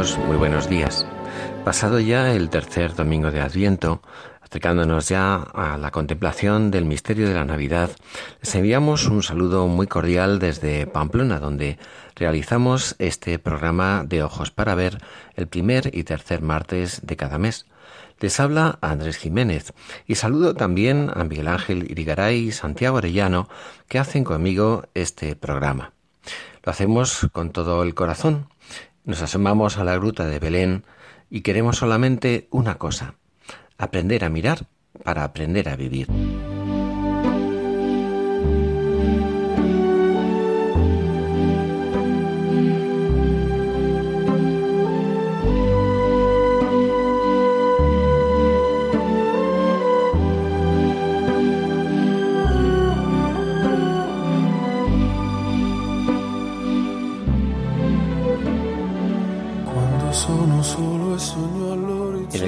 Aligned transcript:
Muy 0.00 0.38
buenos 0.38 0.66
días. 0.66 1.04
Pasado 1.62 2.00
ya 2.00 2.32
el 2.32 2.48
tercer 2.48 2.94
domingo 2.94 3.30
de 3.30 3.42
Adviento, 3.42 4.00
acercándonos 4.40 5.10
ya 5.10 5.34
a 5.34 5.76
la 5.76 5.90
contemplación 5.90 6.70
del 6.70 6.86
misterio 6.86 7.28
de 7.28 7.34
la 7.34 7.44
Navidad, 7.44 7.90
les 8.40 8.54
enviamos 8.54 9.08
un 9.08 9.22
saludo 9.22 9.66
muy 9.66 9.88
cordial 9.88 10.38
desde 10.38 10.86
Pamplona, 10.86 11.38
donde 11.38 11.78
realizamos 12.16 12.96
este 12.98 13.38
programa 13.38 14.02
de 14.06 14.22
Ojos 14.22 14.50
para 14.50 14.74
Ver 14.74 15.02
el 15.34 15.48
primer 15.48 15.94
y 15.94 16.04
tercer 16.04 16.40
martes 16.40 17.02
de 17.04 17.16
cada 17.16 17.36
mes. 17.36 17.66
Les 18.20 18.40
habla 18.40 18.78
Andrés 18.80 19.18
Jiménez 19.18 19.74
y 20.06 20.14
saludo 20.14 20.54
también 20.54 21.10
a 21.14 21.24
Miguel 21.24 21.48
Ángel 21.48 21.90
Irigaray 21.90 22.38
y 22.38 22.52
Santiago 22.52 22.96
Arellano 22.96 23.50
que 23.86 23.98
hacen 23.98 24.24
conmigo 24.24 24.84
este 24.94 25.36
programa. 25.36 25.92
Lo 26.62 26.72
hacemos 26.72 27.28
con 27.32 27.50
todo 27.50 27.82
el 27.82 27.94
corazón 27.94 28.49
nos 29.04 29.22
asomamos 29.22 29.78
a 29.78 29.84
la 29.84 29.96
gruta 29.96 30.26
de 30.26 30.38
Belén 30.38 30.84
y 31.30 31.40
queremos 31.42 31.78
solamente 31.78 32.48
una 32.50 32.76
cosa, 32.76 33.14
aprender 33.78 34.24
a 34.24 34.30
mirar 34.30 34.66
para 35.04 35.24
aprender 35.24 35.68
a 35.68 35.76
vivir. 35.76 36.08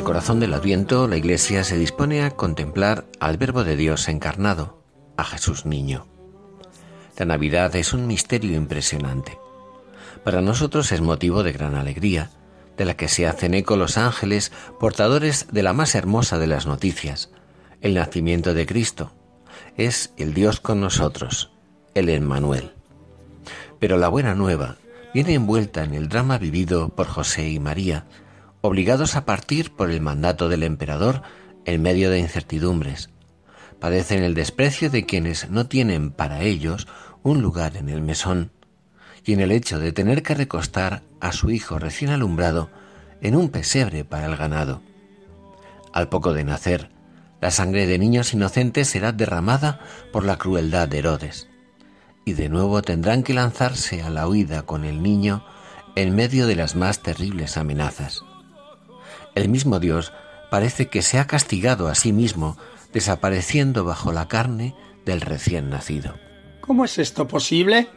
El 0.03 0.06
corazón 0.06 0.41
del 0.41 0.53
Adviento, 0.53 1.06
la 1.06 1.17
Iglesia 1.17 1.62
se 1.62 1.78
dispone 1.78 2.25
a 2.25 2.33
contemplar 2.33 3.05
al 3.20 3.36
Verbo 3.36 3.62
de 3.62 3.77
Dios 3.77 4.08
encarnado, 4.08 4.83
a 5.17 5.22
Jesús 5.22 5.64
niño. 5.64 6.08
La 7.17 7.25
Navidad 7.25 7.77
es 7.77 7.92
un 7.92 8.08
misterio 8.08 8.56
impresionante. 8.56 9.39
Para 10.25 10.41
nosotros 10.41 10.91
es 10.91 11.00
motivo 11.00 11.45
de 11.45 11.53
gran 11.53 11.77
alegría, 11.77 12.30
de 12.77 12.84
la 12.84 12.97
que 12.97 13.06
se 13.06 13.28
hacen 13.28 13.55
eco 13.55 13.77
los 13.77 13.97
ángeles 13.97 14.51
portadores 14.80 15.46
de 15.52 15.62
la 15.62 15.73
más 15.73 15.95
hermosa 15.95 16.41
de 16.41 16.48
las 16.48 16.67
noticias, 16.67 17.30
el 17.80 17.95
nacimiento 17.95 18.55
de 18.55 18.67
Cristo. 18.67 19.12
Es 19.77 20.12
el 20.17 20.35
Dios 20.35 20.58
con 20.58 20.80
nosotros, 20.80 21.52
el 21.95 22.08
Emmanuel. 22.08 22.73
Pero 23.79 23.98
la 23.98 24.08
buena 24.08 24.35
nueva 24.35 24.79
viene 25.14 25.35
envuelta 25.35 25.85
en 25.85 25.95
el 25.95 26.08
drama 26.08 26.39
vivido 26.39 26.89
por 26.89 27.07
José 27.07 27.48
y 27.51 27.61
María, 27.61 28.05
obligados 28.62 29.17
a 29.17 29.27
partir 29.27 29.73
por 29.74 29.90
el 29.90 30.00
mandato 30.00 30.48
del 30.48 30.62
emperador 30.62 31.23
en 31.64 31.83
medio 31.83 32.11
de 32.11 32.20
incertidumbres. 32.20 33.11
Padecen 33.80 34.23
el 34.23 34.34
desprecio 34.34 34.89
de 34.89 35.05
quienes 35.05 35.50
no 35.50 35.67
tienen 35.67 36.12
para 36.12 36.42
ellos 36.42 36.86
un 37.24 37.42
lugar 37.42 37.77
en 37.77 37.89
el 37.89 38.00
mesón, 38.00 38.52
y 39.24 39.33
en 39.33 39.40
el 39.40 39.52
hecho 39.52 39.78
de 39.78 39.92
tener 39.92 40.23
que 40.23 40.34
recostar 40.34 41.02
a 41.20 41.33
su 41.33 41.50
hijo 41.50 41.78
recién 41.78 42.11
alumbrado 42.11 42.70
en 43.20 43.36
un 43.36 43.50
pesebre 43.50 44.05
para 44.05 44.27
el 44.27 44.36
ganado. 44.36 44.80
Al 45.92 46.08
poco 46.08 46.33
de 46.33 46.44
nacer, 46.44 46.90
la 47.40 47.50
sangre 47.50 47.86
de 47.86 47.98
niños 47.98 48.33
inocentes 48.33 48.89
será 48.89 49.12
derramada 49.12 49.80
por 50.12 50.24
la 50.24 50.39
crueldad 50.39 50.89
de 50.89 50.98
Herodes, 50.98 51.48
y 52.24 52.34
de 52.34 52.48
nuevo 52.48 52.83
tendrán 52.83 53.24
que 53.24 53.34
lanzarse 53.34 54.02
a 54.02 54.11
la 54.11 54.29
huida 54.29 54.62
con 54.62 54.84
el 54.84 55.02
niño 55.02 55.44
en 55.96 56.14
medio 56.14 56.46
de 56.46 56.56
las 56.56 56.77
más 56.77 57.00
terribles 57.00 57.56
amenazas 57.56 58.23
el 59.35 59.48
mismo 59.48 59.81
Dios 59.81 60.13
parece 60.51 60.89
que 60.89 61.03
se 61.03 61.19
ha 61.19 61.27
castigado 61.27 61.89
a 61.89 61.95
sí 61.95 62.13
mismo 62.13 62.57
desapareciendo 62.93 63.85
bajo 63.85 64.13
la 64.13 64.29
carne 64.29 64.75
del 65.05 65.20
recién 65.20 65.70
nacido. 65.70 66.15
¿Cómo 66.61 66.85
es 66.85 66.98
esto 66.98 67.27
posible? 67.27 67.89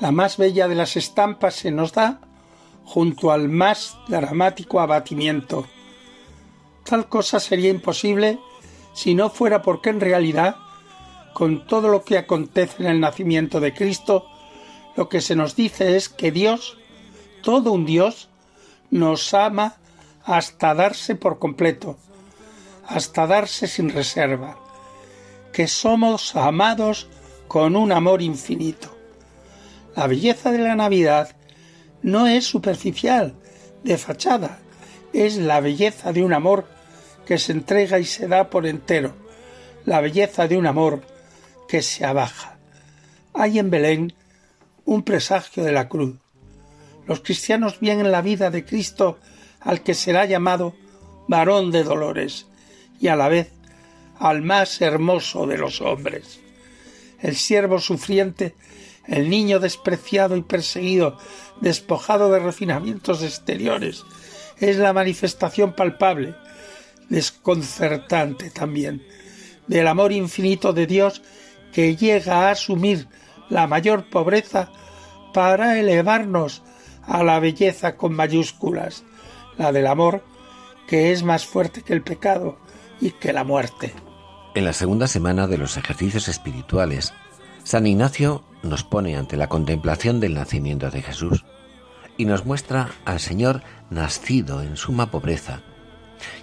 La 0.00 0.12
más 0.12 0.36
bella 0.36 0.68
de 0.68 0.74
las 0.74 0.96
estampas 0.96 1.54
se 1.54 1.70
nos 1.70 1.92
da 1.92 2.20
junto 2.84 3.32
al 3.32 3.48
más 3.48 3.96
dramático 4.08 4.80
abatimiento. 4.80 5.66
Tal 6.84 7.08
cosa 7.08 7.40
sería 7.40 7.70
imposible 7.70 8.38
si 8.92 9.14
no 9.14 9.30
fuera 9.30 9.62
porque 9.62 9.90
en 9.90 10.00
realidad, 10.00 10.56
con 11.32 11.66
todo 11.66 11.88
lo 11.88 12.04
que 12.04 12.18
acontece 12.18 12.82
en 12.82 12.88
el 12.88 13.00
nacimiento 13.00 13.60
de 13.60 13.74
Cristo, 13.74 14.26
lo 14.96 15.08
que 15.08 15.20
se 15.20 15.34
nos 15.34 15.56
dice 15.56 15.96
es 15.96 16.08
que 16.08 16.30
Dios, 16.30 16.76
todo 17.42 17.72
un 17.72 17.84
Dios, 17.84 18.28
nos 18.94 19.34
ama 19.34 19.74
hasta 20.24 20.72
darse 20.72 21.16
por 21.16 21.40
completo, 21.40 21.98
hasta 22.86 23.26
darse 23.26 23.66
sin 23.66 23.90
reserva, 23.90 24.56
que 25.52 25.66
somos 25.66 26.36
amados 26.36 27.08
con 27.48 27.74
un 27.74 27.90
amor 27.90 28.22
infinito. 28.22 28.96
La 29.96 30.06
belleza 30.06 30.52
de 30.52 30.58
la 30.58 30.76
Navidad 30.76 31.34
no 32.02 32.28
es 32.28 32.46
superficial, 32.46 33.34
de 33.82 33.98
fachada, 33.98 34.60
es 35.12 35.38
la 35.38 35.58
belleza 35.58 36.12
de 36.12 36.22
un 36.22 36.32
amor 36.32 36.64
que 37.26 37.38
se 37.38 37.50
entrega 37.50 37.98
y 37.98 38.04
se 38.04 38.28
da 38.28 38.48
por 38.48 38.64
entero, 38.64 39.16
la 39.84 40.00
belleza 40.00 40.46
de 40.46 40.56
un 40.56 40.68
amor 40.68 41.02
que 41.66 41.82
se 41.82 42.04
abaja. 42.04 42.58
Hay 43.32 43.58
en 43.58 43.70
Belén 43.70 44.14
un 44.84 45.02
presagio 45.02 45.64
de 45.64 45.72
la 45.72 45.88
cruz, 45.88 46.14
los 47.06 47.20
cristianos 47.20 47.78
ven 47.80 48.00
en 48.00 48.12
la 48.12 48.22
vida 48.22 48.50
de 48.50 48.64
Cristo 48.64 49.18
al 49.60 49.82
que 49.82 49.94
será 49.94 50.24
llamado 50.24 50.74
varón 51.28 51.70
de 51.70 51.84
dolores 51.84 52.46
y 53.00 53.08
a 53.08 53.16
la 53.16 53.28
vez 53.28 53.50
al 54.18 54.42
más 54.42 54.80
hermoso 54.80 55.46
de 55.46 55.58
los 55.58 55.80
hombres. 55.80 56.40
El 57.20 57.36
siervo 57.36 57.78
sufriente, 57.78 58.54
el 59.06 59.28
niño 59.28 59.58
despreciado 59.58 60.36
y 60.36 60.42
perseguido, 60.42 61.18
despojado 61.60 62.30
de 62.30 62.38
refinamientos 62.38 63.22
exteriores, 63.22 64.04
es 64.58 64.76
la 64.76 64.92
manifestación 64.92 65.74
palpable, 65.74 66.34
desconcertante 67.08 68.50
también, 68.50 69.02
del 69.66 69.88
amor 69.88 70.12
infinito 70.12 70.72
de 70.72 70.86
Dios 70.86 71.22
que 71.72 71.96
llega 71.96 72.48
a 72.48 72.50
asumir 72.52 73.08
la 73.50 73.66
mayor 73.66 74.08
pobreza 74.08 74.70
para 75.32 75.78
elevarnos 75.78 76.62
a 77.06 77.22
la 77.22 77.40
belleza 77.40 77.96
con 77.96 78.14
mayúsculas, 78.14 79.04
la 79.58 79.72
del 79.72 79.86
amor, 79.86 80.22
que 80.86 81.12
es 81.12 81.22
más 81.22 81.46
fuerte 81.46 81.82
que 81.82 81.92
el 81.92 82.02
pecado 82.02 82.56
y 83.00 83.10
que 83.10 83.32
la 83.32 83.44
muerte. 83.44 83.94
En 84.54 84.64
la 84.64 84.72
segunda 84.72 85.06
semana 85.06 85.46
de 85.46 85.58
los 85.58 85.76
ejercicios 85.76 86.28
espirituales, 86.28 87.12
San 87.64 87.86
Ignacio 87.86 88.44
nos 88.62 88.84
pone 88.84 89.16
ante 89.16 89.36
la 89.36 89.48
contemplación 89.48 90.20
del 90.20 90.34
nacimiento 90.34 90.90
de 90.90 91.02
Jesús 91.02 91.44
y 92.16 92.24
nos 92.24 92.44
muestra 92.44 92.90
al 93.04 93.20
Señor 93.20 93.62
nacido 93.90 94.62
en 94.62 94.76
suma 94.76 95.10
pobreza, 95.10 95.62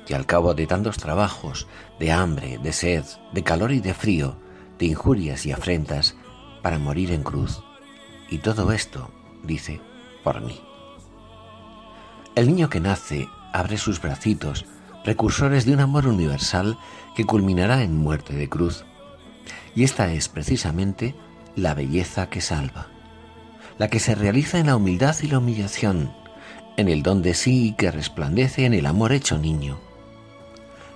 y 0.08 0.14
al 0.14 0.26
cabo 0.26 0.54
de 0.54 0.68
tantos 0.68 0.98
trabajos, 0.98 1.68
de 2.00 2.12
hambre, 2.12 2.60
de 2.62 2.74
sed, 2.74 3.06
de 3.32 3.44
calor 3.44 3.72
y 3.72 3.80
de 3.80 3.94
frío, 3.94 4.36
de 4.78 4.88
injurias 4.88 5.46
y 5.46 5.52
afrentas, 5.52 6.16
para 6.62 6.80
morir 6.80 7.12
en 7.12 7.24
cruz. 7.24 7.64
Y 8.30 8.40
todo 8.40 8.72
esto, 8.72 9.12
dice, 9.44 9.80
por 10.24 10.42
mí. 10.42 10.62
El 12.36 12.48
niño 12.48 12.70
que 12.70 12.80
nace 12.80 13.28
abre 13.54 13.78
sus 13.78 14.02
bracitos, 14.02 14.66
precursores 15.04 15.66
de 15.66 15.74
un 15.74 15.80
amor 15.80 16.08
universal 16.08 16.78
que 17.16 17.26
culminará 17.26 17.84
en 17.84 17.98
muerte 17.98 18.34
de 18.34 18.48
cruz. 18.48 18.86
Y 19.76 19.84
esta 19.84 20.14
es 20.14 20.30
precisamente 20.30 21.16
la 21.56 21.74
belleza 21.74 22.30
que 22.30 22.42
salva, 22.42 22.88
la 23.78 23.90
que 23.90 24.00
se 24.00 24.16
realiza 24.16 24.60
en 24.60 24.68
la 24.68 24.76
humildad 24.76 25.16
y 25.22 25.28
la 25.28 25.40
humillación, 25.40 26.14
en 26.78 26.88
el 26.88 27.04
don 27.04 27.22
de 27.22 27.34
sí 27.34 27.76
que 27.78 27.92
resplandece 27.92 28.66
en 28.66 28.74
el 28.74 28.86
amor 28.86 29.12
hecho 29.12 29.38
niño. 29.38 29.80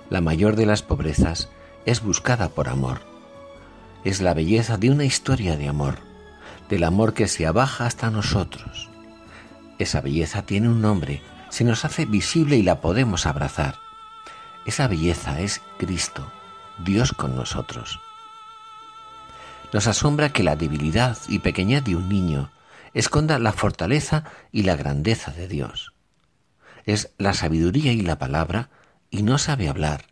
La 0.08 0.20
mayor 0.20 0.56
de 0.56 0.66
las 0.66 0.82
pobrezas 0.82 1.50
es 1.84 2.02
buscada 2.02 2.48
por 2.48 2.68
amor. 2.68 3.00
es 4.04 4.20
la 4.20 4.34
belleza 4.34 4.76
de 4.76 4.90
una 4.90 5.04
historia 5.04 5.56
de 5.56 5.68
amor, 5.68 5.96
del 6.68 6.84
amor 6.84 7.12
que 7.12 7.26
se 7.26 7.44
abaja 7.44 7.86
hasta 7.86 8.08
nosotros. 8.10 8.88
Esa 9.78 10.00
belleza 10.00 10.42
tiene 10.42 10.68
un 10.68 10.80
nombre, 10.80 11.22
se 11.50 11.64
nos 11.64 11.84
hace 11.84 12.06
visible 12.06 12.56
y 12.56 12.62
la 12.62 12.80
podemos 12.80 13.26
abrazar. 13.26 13.76
Esa 14.64 14.88
belleza 14.88 15.40
es 15.40 15.60
Cristo, 15.78 16.30
Dios 16.84 17.12
con 17.12 17.36
nosotros. 17.36 18.00
Nos 19.72 19.86
asombra 19.86 20.32
que 20.32 20.42
la 20.42 20.56
debilidad 20.56 21.18
y 21.28 21.40
pequeñez 21.40 21.84
de 21.84 21.96
un 21.96 22.08
niño 22.08 22.50
esconda 22.94 23.38
la 23.38 23.52
fortaleza 23.52 24.24
y 24.50 24.62
la 24.62 24.76
grandeza 24.76 25.30
de 25.32 25.48
Dios. 25.48 25.92
Es 26.84 27.12
la 27.18 27.34
sabiduría 27.34 27.92
y 27.92 28.00
la 28.00 28.18
palabra 28.18 28.70
y 29.10 29.22
no 29.22 29.38
sabe 29.38 29.68
hablar. 29.68 30.06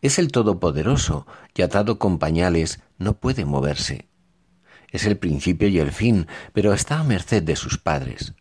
Es 0.00 0.18
el 0.18 0.30
Todopoderoso 0.30 1.26
y 1.54 1.62
atado 1.62 1.98
con 1.98 2.18
pañales 2.18 2.80
no 2.98 3.14
puede 3.14 3.44
moverse. 3.44 4.08
Es 4.92 5.06
el 5.06 5.16
principio 5.16 5.66
y 5.66 5.80
el 5.80 5.90
fin, 5.90 6.28
pero 6.52 6.72
está 6.72 7.00
a 7.00 7.04
merced 7.04 7.42
de 7.42 7.56
sus 7.56 7.78
padres. 7.78 8.34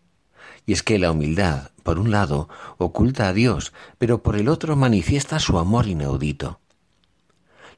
Y 0.65 0.73
es 0.73 0.83
que 0.83 0.99
la 0.99 1.11
humildad, 1.11 1.71
por 1.83 1.99
un 1.99 2.11
lado, 2.11 2.49
oculta 2.77 3.27
a 3.27 3.33
Dios, 3.33 3.73
pero 3.97 4.23
por 4.23 4.35
el 4.35 4.47
otro 4.47 4.75
manifiesta 4.75 5.39
su 5.39 5.59
amor 5.59 5.87
inaudito. 5.87 6.59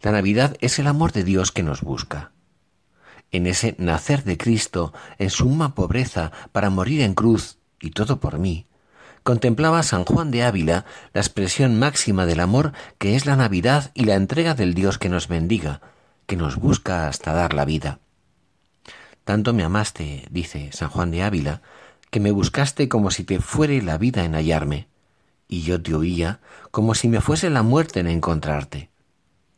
La 0.02 0.12
Navidad 0.12 0.56
es 0.62 0.78
el 0.80 0.88
amor 0.88 1.12
de 1.12 1.24
Dios 1.24 1.52
que 1.52 1.64
nos 1.64 1.82
busca 1.82 2.32
en 3.36 3.48
ese 3.48 3.76
nacer 3.78 4.24
de 4.24 4.38
Cristo 4.38 4.94
en 5.18 5.30
suma 5.30 5.76
pobreza 5.76 6.32
para 6.52 6.70
morir 6.70 7.02
en 7.02 7.14
cruz, 7.14 7.58
y 7.82 7.92
todo 7.92 8.20
por 8.20 8.40
mí, 8.40 8.66
contemplaba 9.24 9.84
San 9.84 10.06
Juan 10.06 10.32
de 10.32 10.44
Ávila 10.44 10.86
la 11.14 11.22
expresión 11.22 11.78
máxima 11.78 12.26
del 12.26 12.40
amor 12.40 12.74
que 12.98 13.16
es 13.16 13.26
la 13.26 13.36
Navidad 13.36 13.92
y 13.94 14.06
la 14.06 14.16
entrega 14.16 14.54
del 14.56 14.74
Dios 14.74 14.98
que 14.98 15.10
nos 15.10 15.28
bendiga, 15.28 15.82
que 16.26 16.38
nos 16.38 16.56
busca 16.56 17.08
hasta 17.08 17.34
dar 17.34 17.54
la 17.54 17.66
vida. 17.66 18.00
Tanto 19.24 19.54
me 19.54 19.64
amaste, 19.64 20.28
dice 20.30 20.70
San 20.72 20.90
Juan 20.90 21.12
de 21.12 21.24
Ávila, 21.24 21.62
que 22.10 22.20
me 22.20 22.32
buscaste 22.32 22.88
como 22.90 23.12
si 23.12 23.24
te 23.24 23.40
fuere 23.40 23.82
la 23.82 23.98
vida 23.98 24.24
en 24.24 24.36
hallarme, 24.36 24.88
y 25.48 25.62
yo 25.62 25.82
te 25.82 25.94
oía 25.94 26.40
como 26.72 26.96
si 26.96 27.08
me 27.08 27.22
fuese 27.22 27.50
la 27.50 27.64
muerte 27.64 28.00
en 28.00 28.08
encontrarte. 28.08 28.90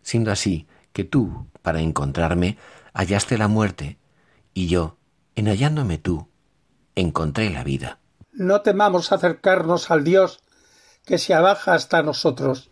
Siendo 0.02 0.32
así 0.32 0.68
que 0.94 1.04
tú, 1.04 1.48
para 1.62 1.82
encontrarme, 1.82 2.58
hallaste 2.94 3.38
la 3.38 3.48
muerte, 3.48 3.98
y 4.54 4.68
yo, 4.68 4.98
en 5.36 5.48
hallándome 5.48 5.98
tú, 5.98 6.28
encontré 6.96 7.50
la 7.50 7.64
vida. 7.64 8.00
No 8.32 8.62
temamos 8.62 9.12
acercarnos 9.12 9.92
al 9.92 10.04
Dios 10.04 10.40
que 11.06 11.18
se 11.18 11.34
abaja 11.34 11.74
hasta 11.74 12.04
nosotros. 12.04 12.70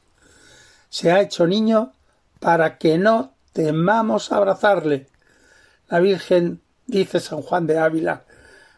Se 0.89 1.11
ha 1.11 1.21
hecho 1.21 1.47
niño 1.47 1.93
para 2.39 2.77
que 2.77 2.97
no 2.97 3.33
temamos 3.53 4.31
abrazarle. 4.31 5.07
La 5.87 5.99
Virgen, 5.99 6.61
dice 6.87 7.19
San 7.19 7.41
Juan 7.41 7.67
de 7.67 7.79
Ávila, 7.79 8.25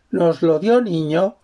nos 0.09 0.41
lo 0.41 0.59
dio 0.59 0.81
niño, 0.81 1.37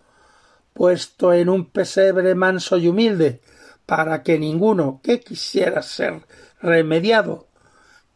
puesto 0.72 1.32
en 1.32 1.48
un 1.48 1.70
pesebre 1.70 2.34
manso 2.34 2.76
y 2.76 2.88
humilde, 2.88 3.40
para 3.86 4.22
que 4.22 4.38
ninguno 4.38 5.00
que 5.02 5.20
quisiera 5.20 5.82
ser 5.82 6.22
remediado 6.60 7.48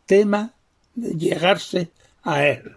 tema 0.06 0.54
de 0.94 1.10
llegarse 1.10 1.92
a 2.22 2.44
Él. 2.44 2.76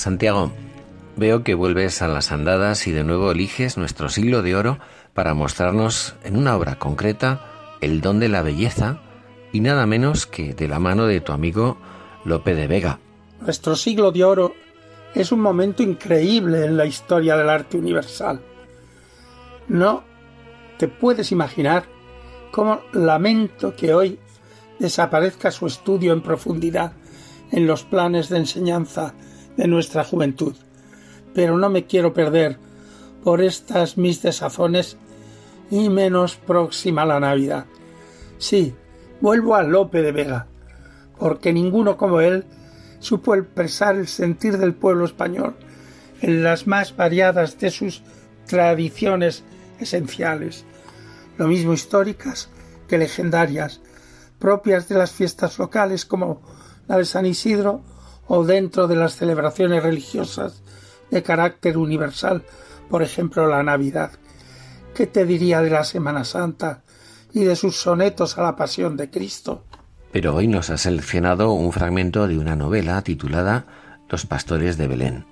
Santiago. 0.00 0.50
Veo 1.16 1.44
que 1.44 1.54
vuelves 1.54 2.00
a 2.00 2.08
las 2.08 2.32
andadas 2.32 2.86
y 2.86 2.92
de 2.92 3.04
nuevo 3.04 3.30
eliges 3.30 3.76
nuestro 3.76 4.08
siglo 4.08 4.40
de 4.40 4.56
oro 4.56 4.78
para 5.12 5.34
mostrarnos 5.34 6.14
en 6.24 6.36
una 6.36 6.56
obra 6.56 6.78
concreta 6.78 7.76
el 7.82 8.00
don 8.00 8.18
de 8.18 8.30
la 8.30 8.40
belleza 8.40 9.00
y 9.52 9.60
nada 9.60 9.84
menos 9.84 10.26
que 10.26 10.54
de 10.54 10.68
la 10.68 10.78
mano 10.78 11.06
de 11.06 11.20
tu 11.20 11.32
amigo 11.32 11.76
Lope 12.24 12.54
de 12.54 12.66
Vega. 12.66 12.98
Nuestro 13.40 13.76
siglo 13.76 14.10
de 14.10 14.24
oro 14.24 14.54
es 15.14 15.32
un 15.32 15.40
momento 15.40 15.82
increíble 15.82 16.64
en 16.64 16.78
la 16.78 16.86
historia 16.86 17.36
del 17.36 17.50
arte 17.50 17.76
universal. 17.76 18.40
No 19.68 20.02
te 20.78 20.88
puedes 20.88 21.30
imaginar 21.30 21.84
cómo 22.52 22.80
lamento 22.94 23.76
que 23.76 23.92
hoy 23.92 24.18
desaparezca 24.78 25.50
su 25.50 25.66
estudio 25.66 26.14
en 26.14 26.22
profundidad 26.22 26.92
en 27.52 27.66
los 27.66 27.84
planes 27.84 28.30
de 28.30 28.38
enseñanza 28.38 29.14
de 29.60 29.68
nuestra 29.68 30.04
juventud. 30.04 30.54
Pero 31.34 31.58
no 31.58 31.68
me 31.68 31.84
quiero 31.84 32.14
perder 32.14 32.56
por 33.22 33.42
estas 33.42 33.98
mis 33.98 34.22
desazones 34.22 34.96
y 35.70 35.90
menos 35.90 36.36
próxima 36.36 37.04
la 37.04 37.20
Navidad. 37.20 37.66
Sí, 38.38 38.74
vuelvo 39.20 39.54
a 39.54 39.62
Lope 39.62 40.00
de 40.00 40.12
Vega, 40.12 40.46
porque 41.18 41.52
ninguno 41.52 41.98
como 41.98 42.22
él 42.22 42.46
supo 43.00 43.34
expresar 43.34 43.96
el 43.96 44.08
sentir 44.08 44.56
del 44.56 44.72
pueblo 44.72 45.04
español 45.04 45.54
en 46.22 46.42
las 46.42 46.66
más 46.66 46.96
variadas 46.96 47.58
de 47.58 47.70
sus 47.70 48.02
tradiciones 48.46 49.44
esenciales, 49.78 50.64
lo 51.36 51.48
mismo 51.48 51.74
históricas 51.74 52.48
que 52.88 52.96
legendarias, 52.96 53.82
propias 54.38 54.88
de 54.88 54.94
las 54.94 55.10
fiestas 55.10 55.58
locales 55.58 56.06
como 56.06 56.40
la 56.88 56.96
de 56.96 57.04
San 57.04 57.26
Isidro 57.26 57.82
o 58.32 58.44
dentro 58.44 58.86
de 58.86 58.94
las 58.94 59.16
celebraciones 59.16 59.82
religiosas 59.82 60.62
de 61.10 61.20
carácter 61.24 61.76
universal, 61.76 62.44
por 62.88 63.02
ejemplo 63.02 63.48
la 63.48 63.64
Navidad. 63.64 64.12
¿Qué 64.94 65.08
te 65.08 65.26
diría 65.26 65.60
de 65.62 65.70
la 65.70 65.82
Semana 65.82 66.22
Santa 66.22 66.84
y 67.32 67.42
de 67.42 67.56
sus 67.56 67.74
sonetos 67.74 68.38
a 68.38 68.42
la 68.42 68.54
Pasión 68.54 68.96
de 68.96 69.10
Cristo? 69.10 69.64
Pero 70.12 70.36
hoy 70.36 70.46
nos 70.46 70.70
ha 70.70 70.78
seleccionado 70.78 71.50
un 71.50 71.72
fragmento 71.72 72.28
de 72.28 72.38
una 72.38 72.54
novela 72.54 73.02
titulada 73.02 73.66
Los 74.08 74.26
pastores 74.26 74.78
de 74.78 74.86
Belén. 74.86 75.26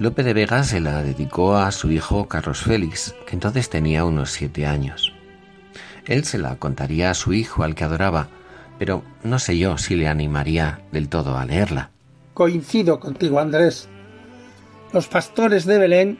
Lope 0.00 0.24
de 0.24 0.34
Vega 0.34 0.64
se 0.64 0.80
la 0.80 1.04
dedicó 1.04 1.56
a 1.56 1.70
su 1.70 1.92
hijo 1.92 2.26
Carlos 2.26 2.62
Félix, 2.62 3.14
que 3.24 3.36
entonces 3.36 3.70
tenía 3.70 4.04
unos 4.04 4.32
siete 4.32 4.66
años. 4.66 5.12
Él 6.06 6.24
se 6.24 6.38
la 6.38 6.56
contaría 6.56 7.10
a 7.10 7.14
su 7.14 7.32
hijo 7.32 7.62
al 7.62 7.76
que 7.76 7.84
adoraba, 7.84 8.30
pero 8.82 9.04
no 9.22 9.38
sé 9.38 9.58
yo 9.58 9.78
si 9.78 9.94
le 9.94 10.08
animaría 10.08 10.80
del 10.90 11.08
todo 11.08 11.36
a 11.36 11.44
leerla. 11.44 11.90
Coincido 12.34 12.98
contigo, 12.98 13.38
Andrés. 13.38 13.88
Los 14.92 15.06
pastores 15.06 15.66
de 15.66 15.78
Belén 15.78 16.18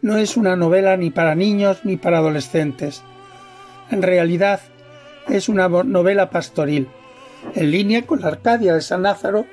no 0.00 0.16
es 0.16 0.38
una 0.38 0.56
novela 0.56 0.96
ni 0.96 1.10
para 1.10 1.34
niños 1.34 1.80
ni 1.84 1.98
para 1.98 2.16
adolescentes. 2.16 3.02
En 3.90 4.00
realidad 4.00 4.60
es 5.28 5.50
una 5.50 5.68
novela 5.68 6.30
pastoril, 6.30 6.88
en 7.54 7.70
línea 7.70 8.06
con 8.06 8.22
la 8.22 8.28
Arcadia 8.28 8.72
de 8.72 8.80
San 8.80 9.02
Lázaro, 9.02 9.44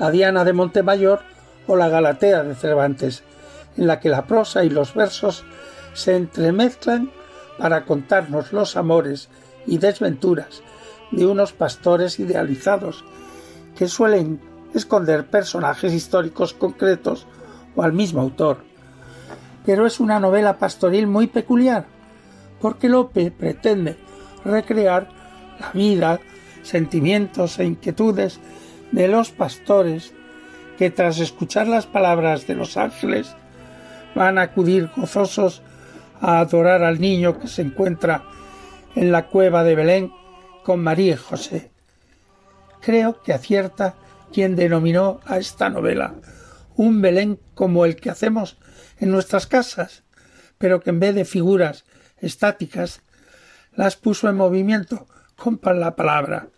la 0.00 0.10
Diana 0.10 0.42
de 0.42 0.52
Montemayor 0.52 1.20
o 1.68 1.76
la 1.76 1.88
Galatea 1.88 2.42
de 2.42 2.56
Cervantes, 2.56 3.22
en 3.76 3.86
la 3.86 4.00
que 4.00 4.08
la 4.08 4.26
prosa 4.26 4.64
y 4.64 4.70
los 4.70 4.92
versos 4.92 5.44
se 5.94 6.16
entremezclan 6.16 7.12
para 7.58 7.84
contarnos 7.84 8.52
los 8.52 8.76
amores 8.76 9.28
y 9.68 9.78
desventuras 9.78 10.64
de 11.10 11.26
unos 11.26 11.52
pastores 11.52 12.20
idealizados 12.20 13.04
que 13.76 13.88
suelen 13.88 14.40
esconder 14.74 15.26
personajes 15.26 15.92
históricos 15.92 16.54
concretos 16.54 17.26
o 17.74 17.82
al 17.82 17.92
mismo 17.92 18.20
autor. 18.20 18.58
Pero 19.66 19.86
es 19.86 20.00
una 20.00 20.20
novela 20.20 20.58
pastoril 20.58 21.06
muy 21.06 21.26
peculiar, 21.26 21.86
porque 22.60 22.88
Lope 22.88 23.30
pretende 23.30 23.96
recrear 24.44 25.08
la 25.58 25.72
vida, 25.72 26.20
sentimientos 26.62 27.58
e 27.58 27.64
inquietudes 27.64 28.40
de 28.92 29.08
los 29.08 29.30
pastores 29.30 30.12
que 30.78 30.90
tras 30.90 31.18
escuchar 31.18 31.68
las 31.68 31.86
palabras 31.86 32.46
de 32.46 32.54
los 32.54 32.76
ángeles 32.76 33.34
van 34.14 34.38
a 34.38 34.42
acudir 34.42 34.90
gozosos 34.96 35.62
a 36.20 36.40
adorar 36.40 36.82
al 36.82 37.00
niño 37.00 37.38
que 37.38 37.48
se 37.48 37.62
encuentra 37.62 38.24
en 38.94 39.12
la 39.12 39.26
cueva 39.26 39.62
de 39.62 39.74
Belén 39.74 40.12
con 40.64 40.82
María 40.82 41.16
José. 41.16 41.70
Creo 42.80 43.22
que 43.22 43.32
acierta 43.32 43.96
quien 44.32 44.56
denominó 44.56 45.20
a 45.26 45.38
esta 45.38 45.68
novela 45.68 46.14
un 46.76 47.02
Belén 47.02 47.38
como 47.54 47.84
el 47.84 47.96
que 47.96 48.10
hacemos 48.10 48.58
en 48.98 49.10
nuestras 49.10 49.46
casas, 49.46 50.04
pero 50.58 50.80
que 50.80 50.90
en 50.90 51.00
vez 51.00 51.14
de 51.14 51.24
figuras 51.24 51.84
estáticas 52.18 53.02
las 53.74 53.96
puso 53.96 54.28
en 54.28 54.36
movimiento 54.36 55.06
con 55.36 55.60
la 55.80 55.96
palabra. 55.96 56.48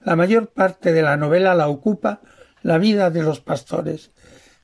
La 0.00 0.16
mayor 0.16 0.48
parte 0.48 0.92
de 0.92 1.02
la 1.02 1.16
novela 1.16 1.54
la 1.54 1.68
ocupa 1.68 2.20
la 2.62 2.78
vida 2.78 3.10
de 3.10 3.22
los 3.22 3.40
pastores, 3.40 4.10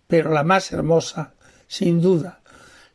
pero 0.07 0.31
la 0.31 0.43
más 0.43 0.73
hermosa, 0.73 1.35
sin 1.67 2.01
duda, 2.01 2.41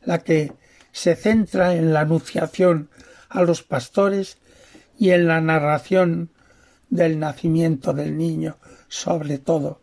la 0.02 0.18
que 0.18 0.52
se 0.92 1.16
centra 1.16 1.74
en 1.74 1.92
la 1.92 2.00
anunciación 2.00 2.90
a 3.28 3.42
los 3.42 3.62
pastores 3.62 4.38
y 4.98 5.10
en 5.10 5.28
la 5.28 5.40
narración 5.40 6.30
del 6.90 7.18
nacimiento 7.18 7.92
del 7.92 8.16
niño, 8.16 8.56
sobre 8.88 9.38
todo, 9.38 9.80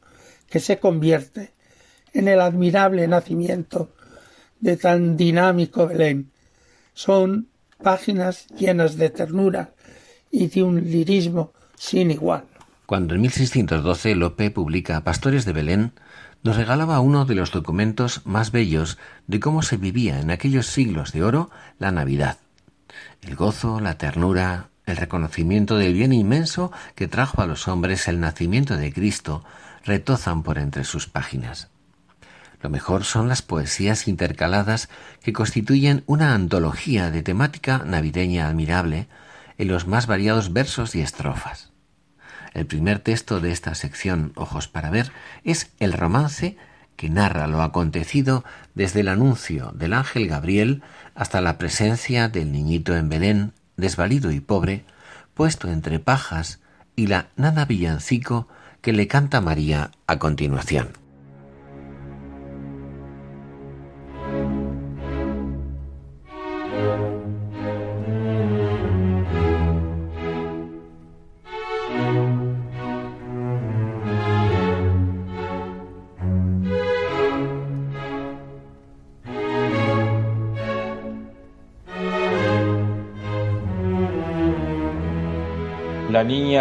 que 0.49 0.59
se 0.59 0.79
convierte 0.79 1.53
en 2.13 2.27
el 2.27 2.41
admirable 2.41 3.07
nacimiento 3.07 3.89
de 4.59 4.77
tan 4.77 5.17
dinámico 5.17 5.87
Belén. 5.87 6.31
Son 6.93 7.47
páginas 7.81 8.47
llenas 8.57 8.97
de 8.97 9.09
ternura 9.09 9.71
y 10.31 10.47
de 10.47 10.63
un 10.63 10.83
lirismo 10.89 11.53
sin 11.77 12.11
igual. 12.11 12.45
Cuando 12.85 13.15
en 13.15 13.21
1612 13.21 14.15
Lope 14.15 14.51
publica 14.51 15.03
Pastores 15.03 15.45
de 15.45 15.53
Belén, 15.53 15.93
nos 16.43 16.57
regalaba 16.57 16.99
uno 16.99 17.25
de 17.25 17.35
los 17.35 17.51
documentos 17.51 18.21
más 18.25 18.51
bellos 18.51 18.97
de 19.27 19.39
cómo 19.39 19.63
se 19.63 19.77
vivía 19.77 20.19
en 20.19 20.29
aquellos 20.29 20.67
siglos 20.67 21.11
de 21.11 21.23
oro 21.23 21.49
la 21.79 21.91
Navidad. 21.91 22.37
El 23.21 23.35
gozo, 23.35 23.79
la 23.79 23.97
ternura, 23.97 24.69
el 24.85 24.97
reconocimiento 24.97 25.77
del 25.77 25.93
bien 25.93 26.13
inmenso 26.13 26.71
que 26.95 27.07
trajo 27.07 27.41
a 27.41 27.47
los 27.47 27.67
hombres 27.67 28.07
el 28.07 28.19
nacimiento 28.19 28.77
de 28.77 28.93
Cristo 28.93 29.43
retozan 29.83 30.43
por 30.43 30.57
entre 30.57 30.83
sus 30.83 31.07
páginas. 31.07 31.69
Lo 32.61 32.69
mejor 32.69 33.03
son 33.03 33.27
las 33.27 33.41
poesías 33.41 34.07
intercaladas 34.07 34.89
que 35.21 35.33
constituyen 35.33 36.03
una 36.07 36.33
antología 36.33 37.11
de 37.11 37.21
temática 37.21 37.83
navideña 37.85 38.47
admirable 38.47 39.07
en 39.57 39.67
los 39.67 39.87
más 39.87 40.07
variados 40.07 40.51
versos 40.51 40.95
y 40.95 41.01
estrofas. 41.01 41.71
El 42.53 42.65
primer 42.65 42.99
texto 42.99 43.41
de 43.41 43.51
esta 43.51 43.75
sección, 43.75 44.31
Ojos 44.35 44.67
para 44.67 44.89
ver, 44.89 45.11
es 45.43 45.71
el 45.79 45.93
romance 45.93 46.57
que 46.95 47.09
narra 47.09 47.47
lo 47.47 47.61
acontecido 47.61 48.45
desde 48.73 49.01
el 49.01 49.09
anuncio 49.09 49.71
del 49.75 49.93
ángel 49.93 50.27
Gabriel 50.27 50.81
hasta 51.13 51.41
la 51.41 51.57
presencia 51.57 52.29
del 52.29 52.51
niñito 52.51 52.95
en 52.95 53.09
Belén, 53.09 53.53
desvalido 53.77 54.31
y 54.31 54.39
pobre, 54.39 54.85
puesto 55.33 55.69
entre 55.69 55.99
pajas, 55.99 56.59
y 56.95 57.07
la 57.07 57.27
nada 57.35 57.65
villancico 57.65 58.47
que 58.81 58.93
le 58.93 59.07
canta 59.07 59.41
María 59.41 59.91
a 60.07 60.19
continuación. 60.19 61.04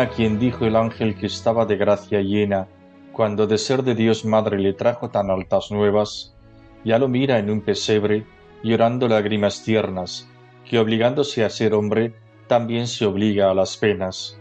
A 0.04 0.10
quien 0.10 0.38
dijo 0.38 0.66
el 0.66 0.76
ángel 0.76 1.14
que 1.14 1.24
estaba 1.24 1.64
de 1.64 1.78
gracia 1.78 2.20
llena, 2.20 2.68
cuando 3.12 3.46
de 3.46 3.56
ser 3.56 3.82
de 3.82 3.94
Dios 3.94 4.26
madre 4.26 4.58
le 4.58 4.74
trajo 4.74 5.08
tan 5.08 5.30
altas 5.30 5.70
nuevas, 5.70 6.36
ya 6.84 6.98
lo 6.98 7.08
mira 7.08 7.38
en 7.38 7.48
un 7.48 7.62
pesebre, 7.62 8.26
llorando 8.62 9.08
lágrimas 9.08 9.64
tiernas, 9.64 10.28
que 10.68 10.78
obligándose 10.78 11.42
a 11.42 11.48
ser 11.48 11.72
hombre, 11.72 12.12
también 12.48 12.86
se 12.86 13.06
obliga 13.06 13.50
a 13.50 13.54
las 13.54 13.78
penas. 13.78 14.38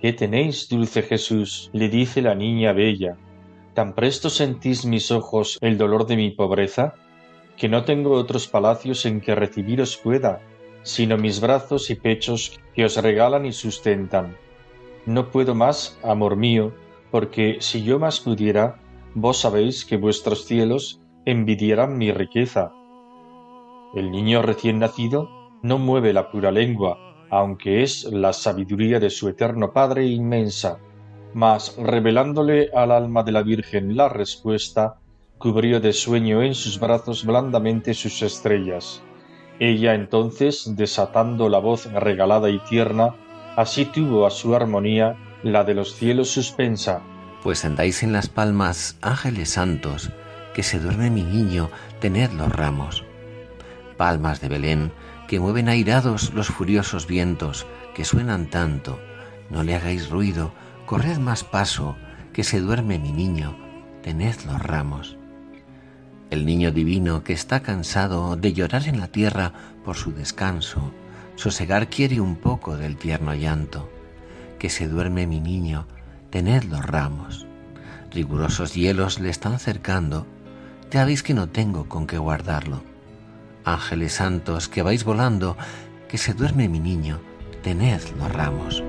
¿Qué 0.00 0.14
tenéis, 0.14 0.66
dulce 0.70 1.02
Jesús? 1.02 1.68
le 1.74 1.90
dice 1.90 2.22
la 2.22 2.34
niña 2.34 2.72
bella. 2.72 3.18
¿Tan 3.74 3.94
presto 3.94 4.30
sentís 4.30 4.86
mis 4.86 5.10
ojos 5.10 5.58
el 5.60 5.76
dolor 5.76 6.06
de 6.06 6.16
mi 6.16 6.30
pobreza? 6.30 6.94
Que 7.58 7.68
no 7.68 7.84
tengo 7.84 8.12
otros 8.12 8.48
palacios 8.48 9.04
en 9.04 9.20
que 9.20 9.34
recibiros 9.34 9.98
pueda, 9.98 10.40
sino 10.84 11.18
mis 11.18 11.38
brazos 11.38 11.90
y 11.90 11.96
pechos 11.96 12.58
que 12.74 12.86
os 12.86 12.96
regalan 12.96 13.44
y 13.44 13.52
sustentan. 13.52 14.38
No 15.06 15.30
puedo 15.30 15.54
más, 15.54 15.98
amor 16.02 16.36
mío, 16.36 16.72
porque 17.10 17.56
si 17.60 17.82
yo 17.82 17.98
más 17.98 18.20
pudiera, 18.20 18.80
vos 19.14 19.38
sabéis 19.38 19.84
que 19.84 19.96
vuestros 19.96 20.44
cielos 20.44 21.00
envidieran 21.24 21.98
mi 21.98 22.12
riqueza. 22.12 22.72
El 23.94 24.10
niño 24.10 24.42
recién 24.42 24.78
nacido 24.78 25.28
no 25.62 25.78
mueve 25.78 26.12
la 26.12 26.30
pura 26.30 26.50
lengua, 26.50 26.98
aunque 27.30 27.82
es 27.82 28.04
la 28.04 28.32
sabiduría 28.32 29.00
de 29.00 29.10
su 29.10 29.28
eterno 29.28 29.72
Padre 29.72 30.06
inmensa, 30.06 30.78
mas 31.34 31.76
revelándole 31.76 32.70
al 32.74 32.90
alma 32.90 33.22
de 33.22 33.32
la 33.32 33.42
Virgen 33.42 33.96
la 33.96 34.08
respuesta, 34.08 35.00
cubrió 35.38 35.80
de 35.80 35.92
sueño 35.92 36.42
en 36.42 36.54
sus 36.54 36.78
brazos 36.78 37.24
blandamente 37.24 37.94
sus 37.94 38.22
estrellas 38.22 39.02
ella 39.60 39.94
entonces, 39.94 40.74
desatando 40.74 41.50
la 41.50 41.58
voz 41.58 41.92
regalada 41.92 42.48
y 42.48 42.58
tierna, 42.60 43.14
así 43.56 43.84
tuvo 43.84 44.26
a 44.26 44.30
su 44.30 44.54
armonía 44.54 45.16
la 45.42 45.64
de 45.64 45.74
los 45.74 45.94
cielos 45.94 46.30
suspensa. 46.30 47.00
Pues 47.42 47.64
andáis 47.64 48.02
en 48.02 48.12
las 48.12 48.28
palmas, 48.28 48.96
ángeles 49.00 49.50
santos, 49.50 50.10
que 50.54 50.62
se 50.62 50.78
duerme 50.78 51.10
mi 51.10 51.22
niño, 51.22 51.70
tened 52.00 52.32
los 52.32 52.50
ramos. 52.50 53.04
Palmas 53.96 54.40
de 54.40 54.48
Belén, 54.48 54.92
que 55.28 55.40
mueven 55.40 55.68
airados 55.68 56.34
los 56.34 56.48
furiosos 56.48 57.06
vientos, 57.06 57.66
que 57.94 58.04
suenan 58.04 58.50
tanto, 58.50 58.98
no 59.48 59.62
le 59.62 59.74
hagáis 59.74 60.10
ruido, 60.10 60.52
corred 60.86 61.18
más 61.18 61.44
paso, 61.44 61.96
que 62.32 62.44
se 62.44 62.60
duerme 62.60 62.98
mi 62.98 63.12
niño, 63.12 63.56
tened 64.02 64.36
los 64.46 64.60
ramos 64.60 65.16
el 66.30 66.46
niño 66.46 66.70
divino 66.70 67.24
que 67.24 67.32
está 67.32 67.60
cansado 67.60 68.36
de 68.36 68.52
llorar 68.52 68.88
en 68.88 69.00
la 69.00 69.08
tierra 69.08 69.52
por 69.84 69.96
su 69.96 70.12
descanso, 70.12 70.92
sosegar 71.40 71.88
quiere 71.88 72.20
un 72.20 72.36
poco 72.36 72.76
del 72.76 72.98
tierno 72.98 73.34
llanto. 73.34 73.88
Que 74.58 74.68
se 74.68 74.86
duerme 74.86 75.26
mi 75.26 75.40
niño, 75.40 75.86
tened 76.28 76.64
los 76.64 76.84
ramos. 76.84 77.46
Rigurosos 78.10 78.74
hielos 78.74 79.20
le 79.20 79.30
están 79.30 79.58
cercando, 79.58 80.26
ya 80.90 81.06
veis 81.06 81.22
que 81.22 81.32
no 81.32 81.48
tengo 81.48 81.88
con 81.88 82.06
qué 82.06 82.18
guardarlo. 82.18 82.82
Ángeles 83.64 84.12
santos 84.12 84.68
que 84.68 84.82
vais 84.82 85.02
volando, 85.02 85.56
que 86.08 86.18
se 86.18 86.34
duerme 86.34 86.68
mi 86.68 86.78
niño, 86.78 87.20
tened 87.62 88.02
los 88.18 88.30
ramos. 88.30 88.82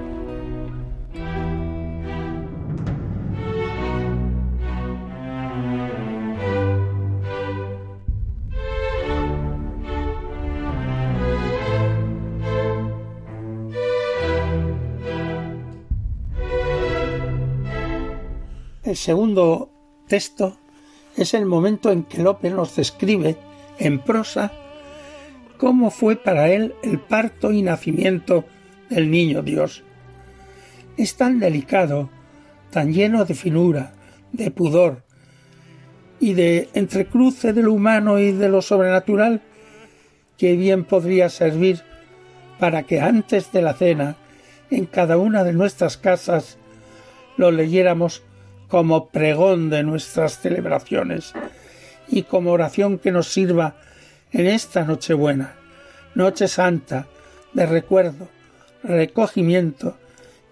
El 18.92 18.98
segundo 18.98 19.70
texto 20.06 20.58
es 21.16 21.34
el 21.34 21.46
momento 21.46 21.94
en 21.94 22.04
que 22.04 22.22
Lope 22.22 22.50
nos 22.50 22.76
describe 22.76 23.38
en 23.80 24.00
prosa 24.00 24.52
cómo 25.58 25.92
fue 25.92 26.18
para 26.18 26.50
él 26.50 26.76
el 26.84 27.00
parto 27.00 27.54
y 27.54 27.62
nacimiento 27.62 28.44
del 28.90 29.10
niño 29.10 29.44
Dios. 29.44 29.86
Es 30.98 31.16
tan 31.16 31.40
delicado, 31.40 32.10
tan 32.70 32.92
lleno 32.92 33.24
de 33.24 33.34
finura, 33.34 33.94
de 34.34 34.52
pudor 34.52 35.06
y 36.20 36.34
de 36.34 36.68
entrecruce 36.74 37.54
de 37.54 37.64
lo 37.64 37.72
humano 37.72 38.20
y 38.20 38.34
de 38.34 38.50
lo 38.50 38.62
sobrenatural 38.62 39.42
que 40.38 40.58
bien 40.58 40.84
podría 40.84 41.30
servir 41.30 41.82
para 42.60 42.84
que 42.84 43.00
antes 43.00 43.54
de 43.54 43.62
la 43.62 43.74
cena, 43.74 44.18
en 44.70 44.86
cada 44.86 45.16
una 45.16 45.46
de 45.46 45.54
nuestras 45.54 45.96
casas, 45.96 46.58
lo 47.38 47.52
leyéramos 47.52 48.24
como 48.72 49.10
pregón 49.10 49.70
de 49.70 49.84
nuestras 49.84 50.40
celebraciones 50.40 51.34
y 52.08 52.24
como 52.24 52.52
oración 52.52 53.00
que 53.00 53.12
nos 53.12 53.28
sirva 53.28 53.76
en 54.32 54.48
esta 54.48 54.86
Nochebuena, 54.86 55.56
Noche 56.16 56.48
Santa, 56.48 57.06
de 57.52 57.66
recuerdo, 57.66 58.30
recogimiento 58.82 59.98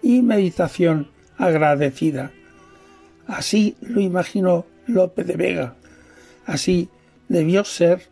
y 0.02 0.20
meditación 0.20 1.08
agradecida. 1.38 2.30
Así 3.26 3.74
lo 3.80 4.02
imaginó 4.02 4.66
Lope 4.86 5.24
de 5.24 5.36
Vega. 5.36 5.74
Así 6.44 6.90
debió 7.28 7.64
ser 7.64 8.02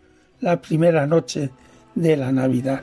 la 0.40 0.62
primera 0.62 1.06
noche 1.06 1.50
de 1.94 2.16
la 2.16 2.32
Navidad. 2.32 2.80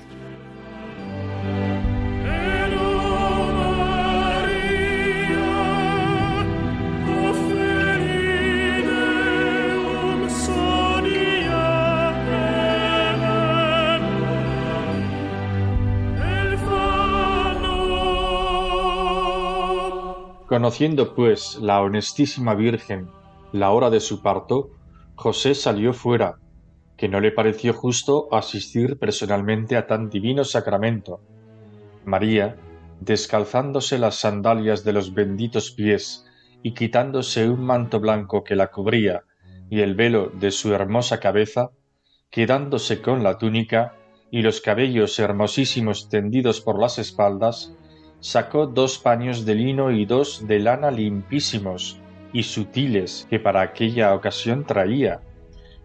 Conociendo 20.55 21.13
pues 21.13 21.57
la 21.59 21.81
honestísima 21.81 22.55
Virgen 22.55 23.09
la 23.51 23.71
hora 23.71 23.89
de 23.89 23.99
su 23.99 24.21
parto, 24.21 24.69
José 25.15 25.53
salió 25.53 25.91
fuera, 25.91 26.37
que 26.95 27.09
no 27.09 27.19
le 27.19 27.33
pareció 27.33 27.73
justo 27.73 28.29
asistir 28.33 28.97
personalmente 28.97 29.75
a 29.75 29.85
tan 29.85 30.09
divino 30.09 30.45
sacramento. 30.45 31.19
María, 32.05 32.55
descalzándose 33.01 33.99
las 33.99 34.15
sandalias 34.15 34.85
de 34.85 34.93
los 34.93 35.13
benditos 35.13 35.71
pies 35.71 36.25
y 36.63 36.73
quitándose 36.73 37.49
un 37.49 37.59
manto 37.59 37.99
blanco 37.99 38.45
que 38.45 38.55
la 38.55 38.67
cubría 38.67 39.23
y 39.69 39.81
el 39.81 39.93
velo 39.93 40.31
de 40.33 40.51
su 40.51 40.73
hermosa 40.73 41.19
cabeza, 41.19 41.71
quedándose 42.29 43.01
con 43.01 43.23
la 43.23 43.37
túnica 43.37 43.95
y 44.31 44.41
los 44.41 44.61
cabellos 44.61 45.19
hermosísimos 45.19 46.07
tendidos 46.07 46.61
por 46.61 46.79
las 46.79 46.97
espaldas, 46.97 47.75
sacó 48.19 48.67
dos 48.67 48.97
paños 48.97 49.45
de 49.45 49.55
lino 49.55 49.91
y 49.91 50.05
dos 50.05 50.47
de 50.47 50.59
lana 50.59 50.91
limpísimos 50.91 51.99
y 52.33 52.43
sutiles 52.43 53.27
que 53.29 53.39
para 53.39 53.61
aquella 53.61 54.13
ocasión 54.13 54.65
traía, 54.65 55.21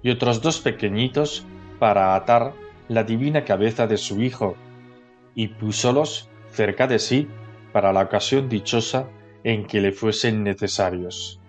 y 0.02 0.10
otros 0.10 0.40
dos 0.40 0.60
pequeñitos 0.60 1.44
para 1.78 2.14
atar 2.14 2.54
la 2.88 3.04
divina 3.04 3.44
cabeza 3.44 3.86
de 3.86 3.96
su 3.96 4.20
hijo, 4.22 4.56
y 5.34 5.48
púsolos 5.48 6.28
cerca 6.50 6.86
de 6.86 6.98
sí 6.98 7.28
para 7.72 7.92
la 7.92 8.02
ocasión 8.02 8.48
dichosa 8.48 9.08
en 9.44 9.66
que 9.66 9.80
le 9.80 9.92
fuesen 9.92 10.42
necesarios. 10.42 11.40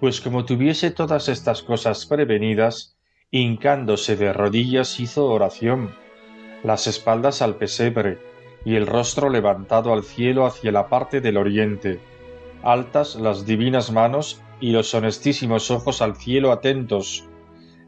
Pues 0.00 0.20
como 0.20 0.44
tuviese 0.44 0.90
todas 0.90 1.28
estas 1.28 1.62
cosas 1.62 2.06
prevenidas, 2.06 2.96
hincándose 3.30 4.16
de 4.16 4.32
rodillas 4.32 5.00
hizo 5.00 5.26
oración, 5.26 5.94
las 6.62 6.86
espaldas 6.86 7.42
al 7.42 7.56
pesebre, 7.56 8.18
y 8.64 8.76
el 8.76 8.86
rostro 8.86 9.28
levantado 9.28 9.92
al 9.92 10.02
cielo 10.02 10.46
hacia 10.46 10.72
la 10.72 10.88
parte 10.88 11.20
del 11.20 11.36
oriente, 11.36 12.00
altas 12.62 13.16
las 13.16 13.44
divinas 13.44 13.92
manos 13.92 14.40
y 14.60 14.72
los 14.72 14.94
honestísimos 14.94 15.70
ojos 15.70 16.00
al 16.00 16.16
cielo 16.16 16.50
atentos. 16.52 17.28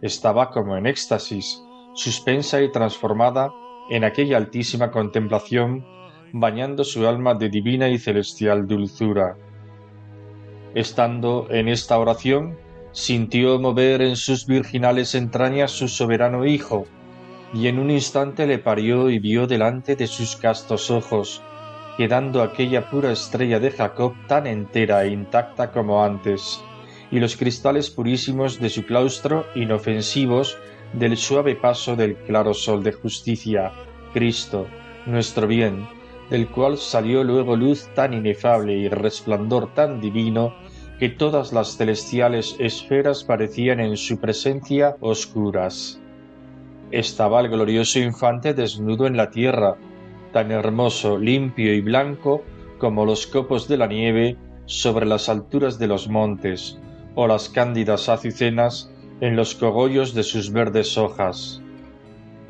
Estaba 0.02 0.50
como 0.50 0.76
en 0.76 0.86
éxtasis, 0.86 1.62
suspensa 1.94 2.60
y 2.60 2.70
transformada 2.70 3.50
en 3.88 4.04
aquella 4.04 4.36
altísima 4.36 4.90
contemplación, 4.90 5.84
bañando 6.32 6.84
su 6.84 7.06
alma 7.06 7.34
de 7.34 7.48
divina 7.48 7.88
y 7.88 7.98
celestial 7.98 8.66
dulzura. 8.66 9.36
Estando 10.74 11.46
en 11.50 11.68
esta 11.68 11.98
oración, 11.98 12.58
sintió 12.92 13.58
mover 13.58 14.02
en 14.02 14.16
sus 14.16 14.46
virginales 14.46 15.14
entrañas 15.14 15.70
su 15.70 15.88
soberano 15.88 16.44
Hijo, 16.44 16.86
y 17.52 17.68
en 17.68 17.78
un 17.78 17.90
instante 17.90 18.46
le 18.46 18.58
parió 18.58 19.10
y 19.10 19.18
vio 19.18 19.46
delante 19.46 19.96
de 19.96 20.06
sus 20.06 20.36
castos 20.36 20.90
ojos, 20.90 21.42
quedando 21.96 22.42
aquella 22.42 22.90
pura 22.90 23.12
estrella 23.12 23.58
de 23.60 23.70
Jacob 23.70 24.14
tan 24.26 24.46
entera 24.46 25.04
e 25.04 25.10
intacta 25.10 25.72
como 25.72 26.04
antes, 26.04 26.62
y 27.10 27.20
los 27.20 27.36
cristales 27.36 27.90
purísimos 27.90 28.60
de 28.60 28.68
su 28.68 28.84
claustro 28.84 29.46
inofensivos 29.54 30.58
del 30.92 31.16
suave 31.16 31.54
paso 31.56 31.96
del 31.96 32.16
claro 32.16 32.54
sol 32.54 32.82
de 32.82 32.92
justicia, 32.92 33.72
Cristo, 34.12 34.66
nuestro 35.06 35.46
bien, 35.46 35.88
del 36.30 36.48
cual 36.48 36.78
salió 36.78 37.22
luego 37.22 37.56
luz 37.56 37.88
tan 37.94 38.12
inefable 38.12 38.74
y 38.74 38.88
resplandor 38.88 39.72
tan 39.74 40.00
divino 40.00 40.54
que 40.98 41.08
todas 41.08 41.52
las 41.52 41.76
celestiales 41.76 42.56
esferas 42.58 43.24
parecían 43.24 43.80
en 43.80 43.96
su 43.96 44.18
presencia 44.18 44.96
oscuras. 45.00 46.00
Estaba 46.92 47.40
el 47.40 47.48
glorioso 47.48 47.98
infante 47.98 48.54
desnudo 48.54 49.06
en 49.06 49.16
la 49.16 49.30
tierra, 49.30 49.76
tan 50.32 50.52
hermoso, 50.52 51.18
limpio 51.18 51.74
y 51.74 51.80
blanco 51.80 52.42
como 52.78 53.04
los 53.04 53.26
copos 53.26 53.66
de 53.66 53.76
la 53.76 53.86
nieve 53.86 54.36
sobre 54.66 55.06
las 55.06 55.28
alturas 55.28 55.78
de 55.78 55.88
los 55.88 56.08
montes, 56.08 56.78
o 57.14 57.26
las 57.26 57.48
cándidas 57.48 58.08
azucenas 58.08 58.92
en 59.20 59.34
los 59.34 59.54
cogollos 59.54 60.14
de 60.14 60.22
sus 60.22 60.52
verdes 60.52 60.96
hojas. 60.96 61.62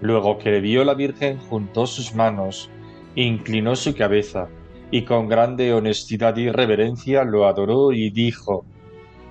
Luego 0.01 0.39
que 0.39 0.51
le 0.51 0.61
vio 0.61 0.85
la 0.85 0.95
Virgen 0.95 1.39
juntó 1.39 1.87
sus 1.87 2.15
manos, 2.15 2.69
inclinó 3.15 3.77
su 3.77 3.95
cabeza, 3.95 4.49
y 4.91 5.03
con 5.03 5.29
grande 5.29 5.73
honestidad 5.73 6.37
y 6.37 6.51
reverencia 6.51 7.25
lo 7.25 7.47
adoró 7.47 7.93
y 7.93 8.11
dijo, 8.11 8.65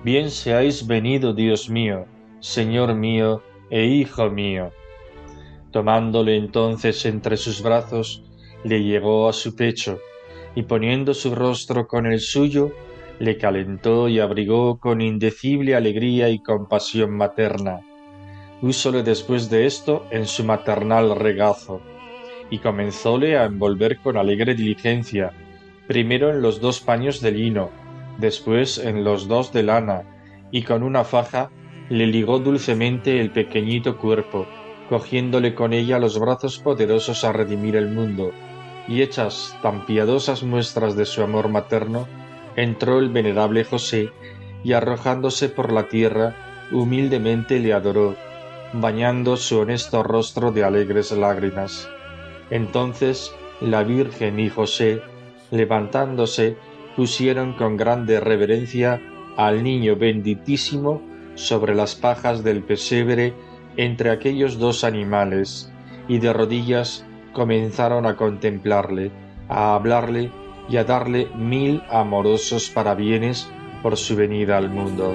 Bien 0.02 0.30
seáis 0.30 0.86
venido, 0.86 1.32
Dios 1.32 1.70
mío, 1.70 2.06
Señor 2.40 2.94
mío 2.94 3.42
e 3.70 3.84
Hijo 3.86 4.30
mío. 4.30 4.72
Tomándole 5.76 6.36
entonces 6.36 7.04
entre 7.04 7.36
sus 7.36 7.60
brazos, 7.60 8.22
le 8.64 8.82
llevó 8.82 9.28
a 9.28 9.34
su 9.34 9.54
pecho, 9.54 9.98
y 10.54 10.62
poniendo 10.62 11.12
su 11.12 11.34
rostro 11.34 11.86
con 11.86 12.06
el 12.06 12.20
suyo, 12.20 12.72
le 13.18 13.36
calentó 13.36 14.08
y 14.08 14.18
abrigó 14.18 14.78
con 14.78 15.02
indecible 15.02 15.74
alegría 15.74 16.30
y 16.30 16.38
compasión 16.38 17.14
materna. 17.14 17.82
Púsole 18.62 19.02
después 19.02 19.50
de 19.50 19.66
esto 19.66 20.06
en 20.10 20.24
su 20.24 20.44
maternal 20.44 21.14
regazo, 21.14 21.82
y 22.48 22.60
comenzóle 22.60 23.36
a 23.36 23.44
envolver 23.44 23.98
con 23.98 24.16
alegre 24.16 24.54
diligencia, 24.54 25.34
primero 25.86 26.30
en 26.30 26.40
los 26.40 26.58
dos 26.58 26.80
paños 26.80 27.20
de 27.20 27.32
lino, 27.32 27.68
después 28.16 28.78
en 28.78 29.04
los 29.04 29.28
dos 29.28 29.52
de 29.52 29.62
lana, 29.62 30.04
y 30.50 30.62
con 30.62 30.82
una 30.82 31.04
faja 31.04 31.50
le 31.90 32.06
ligó 32.06 32.38
dulcemente 32.38 33.20
el 33.20 33.30
pequeñito 33.30 33.98
cuerpo, 33.98 34.46
cogiéndole 34.88 35.54
con 35.54 35.72
ella 35.72 35.98
los 35.98 36.18
brazos 36.18 36.58
poderosos 36.58 37.24
a 37.24 37.32
redimir 37.32 37.76
el 37.76 37.88
mundo, 37.88 38.32
y 38.88 39.02
hechas 39.02 39.56
tan 39.62 39.84
piadosas 39.86 40.42
muestras 40.42 40.96
de 40.96 41.06
su 41.06 41.22
amor 41.22 41.48
materno, 41.48 42.06
entró 42.54 42.98
el 42.98 43.10
venerable 43.10 43.64
José, 43.64 44.10
y 44.62 44.72
arrojándose 44.72 45.48
por 45.48 45.72
la 45.72 45.88
tierra, 45.88 46.34
humildemente 46.72 47.58
le 47.58 47.72
adoró, 47.72 48.16
bañando 48.72 49.36
su 49.36 49.58
honesto 49.58 50.02
rostro 50.02 50.52
de 50.52 50.64
alegres 50.64 51.12
lágrimas. 51.12 51.88
Entonces 52.50 53.32
la 53.60 53.82
Virgen 53.82 54.38
y 54.38 54.48
José, 54.48 55.02
levantándose, 55.50 56.56
pusieron 56.94 57.54
con 57.54 57.76
grande 57.76 58.20
reverencia 58.20 59.00
al 59.36 59.62
niño 59.62 59.96
benditísimo 59.96 61.02
sobre 61.34 61.74
las 61.74 61.94
pajas 61.94 62.42
del 62.42 62.62
pesebre 62.62 63.34
entre 63.76 64.10
aquellos 64.10 64.58
dos 64.58 64.84
animales, 64.84 65.70
y 66.08 66.18
de 66.18 66.32
rodillas 66.32 67.04
comenzaron 67.32 68.06
a 68.06 68.16
contemplarle, 68.16 69.10
a 69.48 69.74
hablarle 69.74 70.30
y 70.68 70.76
a 70.76 70.84
darle 70.84 71.28
mil 71.36 71.82
amorosos 71.90 72.70
parabienes 72.70 73.48
por 73.82 73.96
su 73.96 74.16
venida 74.16 74.56
al 74.56 74.70
mundo. 74.70 75.14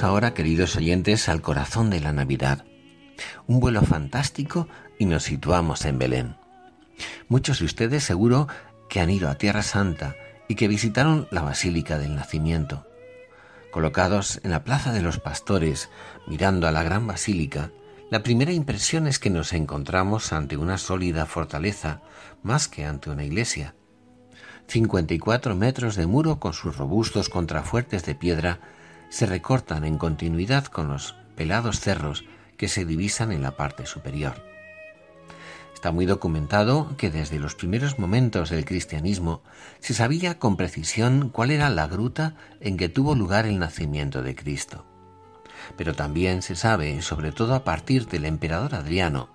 Ahora, 0.00 0.32
queridos 0.32 0.74
oyentes, 0.76 1.28
al 1.28 1.42
corazón 1.42 1.90
de 1.90 2.00
la 2.00 2.14
Navidad. 2.14 2.64
Un 3.46 3.60
vuelo 3.60 3.82
fantástico 3.82 4.66
y 4.98 5.04
nos 5.04 5.24
situamos 5.24 5.84
en 5.84 5.98
Belén. 5.98 6.36
Muchos 7.28 7.58
de 7.58 7.66
ustedes 7.66 8.02
seguro 8.02 8.48
que 8.88 9.00
han 9.00 9.10
ido 9.10 9.28
a 9.28 9.34
Tierra 9.34 9.62
Santa 9.62 10.16
y 10.48 10.54
que 10.54 10.66
visitaron 10.66 11.28
la 11.30 11.42
Basílica 11.42 11.98
del 11.98 12.16
Nacimiento. 12.16 12.86
Colocados 13.70 14.40
en 14.42 14.52
la 14.52 14.64
Plaza 14.64 14.92
de 14.92 15.02
los 15.02 15.18
Pastores, 15.18 15.90
mirando 16.26 16.66
a 16.66 16.72
la 16.72 16.82
gran 16.82 17.06
basílica, 17.06 17.70
la 18.10 18.22
primera 18.22 18.52
impresión 18.52 19.06
es 19.06 19.18
que 19.18 19.30
nos 19.30 19.52
encontramos 19.52 20.32
ante 20.32 20.56
una 20.56 20.78
sólida 20.78 21.26
fortaleza 21.26 22.00
más 22.42 22.66
que 22.66 22.86
ante 22.86 23.10
una 23.10 23.24
iglesia. 23.24 23.74
54 24.68 25.54
metros 25.54 25.96
de 25.96 26.06
muro 26.06 26.40
con 26.40 26.54
sus 26.54 26.78
robustos 26.78 27.28
contrafuertes 27.28 28.06
de 28.06 28.14
piedra 28.14 28.58
se 29.12 29.26
recortan 29.26 29.84
en 29.84 29.98
continuidad 29.98 30.64
con 30.64 30.88
los 30.88 31.14
pelados 31.36 31.80
cerros 31.80 32.24
que 32.56 32.66
se 32.66 32.86
divisan 32.86 33.30
en 33.30 33.42
la 33.42 33.58
parte 33.58 33.84
superior. 33.84 34.42
Está 35.74 35.92
muy 35.92 36.06
documentado 36.06 36.96
que 36.96 37.10
desde 37.10 37.38
los 37.38 37.54
primeros 37.54 37.98
momentos 37.98 38.48
del 38.48 38.64
cristianismo 38.64 39.42
se 39.80 39.92
sabía 39.92 40.38
con 40.38 40.56
precisión 40.56 41.28
cuál 41.28 41.50
era 41.50 41.68
la 41.68 41.88
gruta 41.88 42.36
en 42.60 42.78
que 42.78 42.88
tuvo 42.88 43.14
lugar 43.14 43.44
el 43.44 43.58
nacimiento 43.58 44.22
de 44.22 44.34
Cristo. 44.34 44.86
Pero 45.76 45.94
también 45.94 46.40
se 46.40 46.56
sabe, 46.56 47.02
sobre 47.02 47.32
todo 47.32 47.54
a 47.54 47.64
partir 47.64 48.06
del 48.06 48.24
emperador 48.24 48.74
Adriano, 48.74 49.28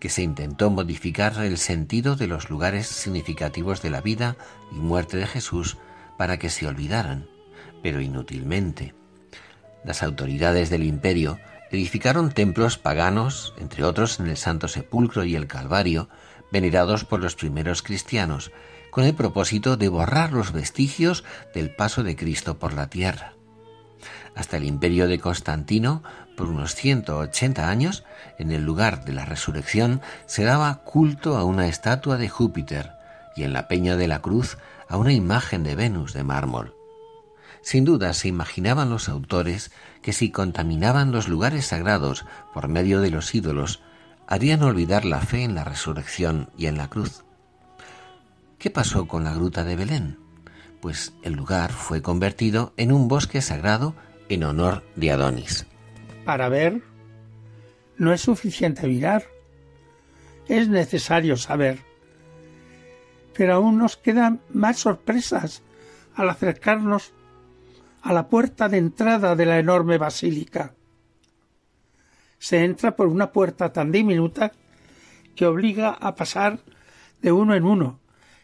que 0.00 0.08
se 0.08 0.22
intentó 0.22 0.70
modificar 0.70 1.38
el 1.38 1.56
sentido 1.56 2.16
de 2.16 2.26
los 2.26 2.50
lugares 2.50 2.88
significativos 2.88 3.80
de 3.80 3.90
la 3.90 4.00
vida 4.00 4.36
y 4.72 4.74
muerte 4.74 5.18
de 5.18 5.28
Jesús 5.28 5.76
para 6.18 6.36
que 6.36 6.50
se 6.50 6.66
olvidaran, 6.66 7.28
pero 7.80 8.00
inútilmente. 8.00 8.99
Las 9.84 10.02
autoridades 10.02 10.70
del 10.70 10.84
imperio 10.84 11.38
edificaron 11.70 12.32
templos 12.32 12.78
paganos, 12.78 13.54
entre 13.58 13.84
otros 13.84 14.20
en 14.20 14.26
el 14.26 14.36
Santo 14.36 14.68
Sepulcro 14.68 15.24
y 15.24 15.36
el 15.36 15.46
Calvario, 15.46 16.08
venerados 16.50 17.04
por 17.04 17.20
los 17.20 17.36
primeros 17.36 17.82
cristianos, 17.82 18.50
con 18.90 19.04
el 19.04 19.14
propósito 19.14 19.76
de 19.76 19.88
borrar 19.88 20.32
los 20.32 20.52
vestigios 20.52 21.24
del 21.54 21.74
paso 21.74 22.02
de 22.02 22.16
Cristo 22.16 22.58
por 22.58 22.74
la 22.74 22.88
tierra. 22.88 23.34
Hasta 24.34 24.56
el 24.56 24.64
imperio 24.64 25.08
de 25.08 25.18
Constantino, 25.18 26.02
por 26.36 26.48
unos 26.48 26.74
180 26.74 27.68
años, 27.68 28.04
en 28.38 28.50
el 28.52 28.64
lugar 28.64 29.04
de 29.04 29.12
la 29.12 29.24
resurrección 29.24 30.00
se 30.26 30.44
daba 30.44 30.82
culto 30.84 31.36
a 31.36 31.44
una 31.44 31.68
estatua 31.68 32.16
de 32.16 32.28
Júpiter 32.28 32.92
y 33.36 33.44
en 33.44 33.52
la 33.52 33.68
Peña 33.68 33.96
de 33.96 34.08
la 34.08 34.20
Cruz 34.20 34.58
a 34.88 34.96
una 34.96 35.12
imagen 35.12 35.62
de 35.62 35.74
Venus 35.74 36.12
de 36.12 36.24
mármol. 36.24 36.79
Sin 37.62 37.84
duda 37.84 38.14
se 38.14 38.28
imaginaban 38.28 38.90
los 38.90 39.08
autores 39.08 39.70
que 40.02 40.12
si 40.12 40.30
contaminaban 40.30 41.12
los 41.12 41.28
lugares 41.28 41.66
sagrados 41.66 42.24
por 42.54 42.68
medio 42.68 43.00
de 43.00 43.10
los 43.10 43.34
ídolos, 43.34 43.82
harían 44.26 44.62
olvidar 44.62 45.04
la 45.04 45.20
fe 45.20 45.42
en 45.42 45.54
la 45.54 45.64
resurrección 45.64 46.48
y 46.56 46.66
en 46.66 46.78
la 46.78 46.88
cruz. 46.88 47.24
¿Qué 48.58 48.70
pasó 48.70 49.08
con 49.08 49.24
la 49.24 49.34
gruta 49.34 49.64
de 49.64 49.76
Belén? 49.76 50.18
Pues 50.80 51.12
el 51.22 51.34
lugar 51.34 51.72
fue 51.72 52.00
convertido 52.00 52.72
en 52.76 52.92
un 52.92 53.08
bosque 53.08 53.42
sagrado 53.42 53.94
en 54.28 54.44
honor 54.44 54.84
de 54.96 55.10
Adonis. 55.10 55.66
Para 56.24 56.48
ver, 56.48 56.82
no 57.98 58.12
es 58.12 58.22
suficiente 58.22 58.86
mirar, 58.86 59.24
es 60.48 60.68
necesario 60.68 61.36
saber. 61.36 61.80
Pero 63.34 63.54
aún 63.54 63.78
nos 63.78 63.96
quedan 63.96 64.40
más 64.52 64.78
sorpresas 64.78 65.62
al 66.14 66.30
acercarnos 66.30 67.12
a 68.02 68.12
la 68.12 68.28
puerta 68.28 68.68
de 68.68 68.78
entrada 68.78 69.36
de 69.36 69.46
la 69.46 69.58
enorme 69.58 69.98
basílica. 69.98 70.74
Se 72.38 72.64
entra 72.64 72.96
por 72.96 73.06
una 73.08 73.32
puerta 73.32 73.72
tan 73.72 73.92
diminuta 73.92 74.52
que 75.34 75.46
obliga 75.46 75.90
a 75.90 76.14
pasar 76.14 76.60
de 77.20 77.32
uno 77.32 77.54
en 77.54 77.64
uno, 77.64 78.00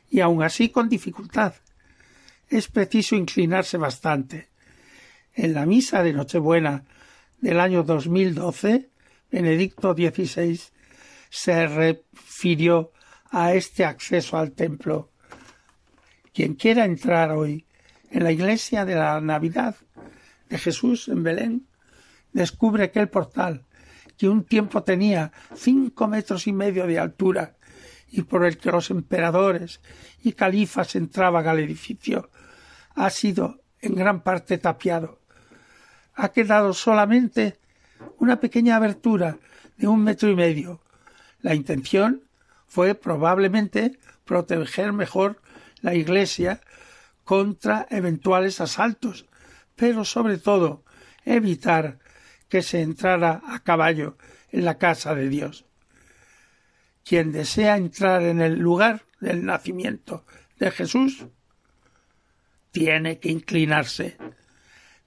y 0.09 0.21
aun 0.21 0.43
así 0.43 0.69
con 0.69 0.89
dificultad. 0.89 1.55
Es 2.49 2.69
preciso 2.69 3.17
inclinarse 3.17 3.77
bastante. 3.77 4.51
En 5.35 5.55
la 5.55 5.67
misa 5.67 6.03
de 6.03 6.13
Nochebuena 6.13 6.85
del 7.41 7.61
año 7.61 7.83
2012, 7.83 8.91
Benedicto 9.31 9.95
XVI 9.95 10.61
se 11.29 11.67
refirió 11.67 12.93
a 13.31 13.55
este 13.55 13.85
acceso 13.85 14.37
al 14.37 14.53
templo. 14.53 15.11
Quien 16.33 16.55
quiera 16.55 16.85
entrar 16.85 17.33
hoy 17.33 17.67
en 18.11 18.25
la 18.25 18.33
iglesia 18.33 18.85
de 18.85 18.95
la 18.95 19.21
Navidad 19.21 19.77
de 20.49 20.59
Jesús 20.59 21.09
en 21.09 21.23
Belén, 21.23 21.67
descubre 22.33 22.91
que 22.91 23.01
el 23.01 23.09
portal, 23.09 23.65
que 24.17 24.29
un 24.29 24.45
tiempo 24.45 24.83
tenía 24.83 25.33
cinco 25.55 26.09
metros 26.09 26.47
y 26.47 26.53
medio 26.53 26.87
de 26.87 26.99
altura 26.99 27.57
y 28.09 28.23
por 28.23 28.45
el 28.45 28.57
que 28.59 28.71
los 28.71 28.91
emperadores 28.91 29.81
y 30.23 30.33
califas 30.33 30.95
entraban 30.97 31.47
al 31.47 31.59
edificio, 31.59 32.31
ha 32.95 33.11
sido 33.11 33.61
en 33.81 33.95
gran 33.95 34.23
parte 34.23 34.59
tapiado. 34.59 35.21
Ha 36.15 36.31
quedado 36.31 36.73
solamente 36.73 37.59
una 38.19 38.41
pequeña 38.41 38.77
abertura 38.77 39.39
de 39.77 39.87
un 39.87 40.03
metro 40.03 40.31
y 40.31 40.35
medio. 40.35 40.81
La 41.41 41.55
intención 41.55 42.23
fue 42.67 42.95
probablemente 42.95 43.99
proteger 44.25 44.93
mejor 44.93 45.41
la 45.83 45.95
iglesia 45.95 46.61
contra 47.27 47.89
eventuales 47.91 48.61
asaltos, 48.61 49.27
pero 49.75 50.05
sobre 50.05 50.39
todo 50.39 50.85
evitar 51.25 51.99
que 52.49 52.63
se 52.63 52.83
entrara 52.83 53.43
a 53.49 53.59
caballo 53.65 54.17
en 54.53 54.65
la 54.65 54.79
casa 54.79 55.13
de 55.17 55.29
Dios. 55.29 55.67
Quien 57.05 57.33
desea 57.33 57.77
entrar 57.77 58.23
en 58.23 58.41
el 58.41 58.61
lugar 58.61 59.07
del 59.21 59.45
nacimiento 59.45 60.25
de 60.61 60.71
Jesús 60.71 61.27
tiene 62.71 63.19
que 63.19 63.31
inclinarse. 63.31 64.17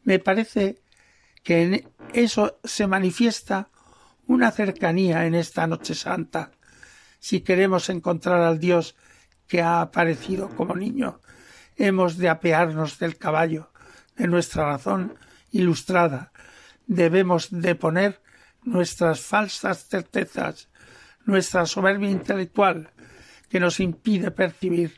Me 0.04 0.20
parece 0.20 0.82
que 1.42 1.64
en 1.64 1.90
eso 2.14 2.60
se 2.66 2.86
manifiesta 2.86 3.70
una 4.28 4.52
cercanía 4.52 5.26
en 5.26 5.36
esta 5.36 5.68
noche 5.68 5.96
santa, 5.96 6.52
si 7.20 7.40
queremos 7.42 7.90
encontrar 7.90 8.42
al 8.42 8.60
Dios 8.60 8.98
que 9.48 9.62
ha 9.62 9.80
aparecido 9.80 10.50
como 10.50 10.76
niño 10.76 11.22
hemos 11.80 12.18
de 12.18 12.30
apearnos 12.30 13.00
del 13.00 13.18
caballo, 13.18 13.72
de 14.18 14.28
nuestra 14.28 14.65
razón 14.65 15.15
ilustrada, 15.52 16.32
debemos 16.86 17.48
de 17.50 17.74
poner 17.76 18.22
nuestras 18.63 19.22
falsas 19.22 19.88
certezas, 19.88 20.70
nuestra 21.26 21.65
soberbia 21.65 22.10
intelectual, 22.10 22.92
que 23.50 23.60
nos 23.60 23.80
impide 23.80 24.30
percibir 24.30 24.98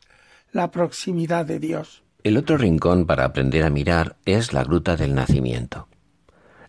la 0.52 0.72
proximidad 0.72 1.46
de 1.46 1.60
Dios. 1.60 2.04
El 2.24 2.38
otro 2.38 2.58
rincón 2.58 3.06
para 3.06 3.26
aprender 3.26 3.63
a 3.63 3.70
mirar 3.70 4.17
es 4.26 4.52
la 4.52 4.63
gruta 4.63 4.98
del 4.98 5.15
nacimiento. 5.15 5.88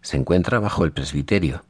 Se 0.01 0.17
encuentra 0.17 0.61
bajo 0.61 0.85
el 0.85 0.93
presbiterio. 0.93 1.65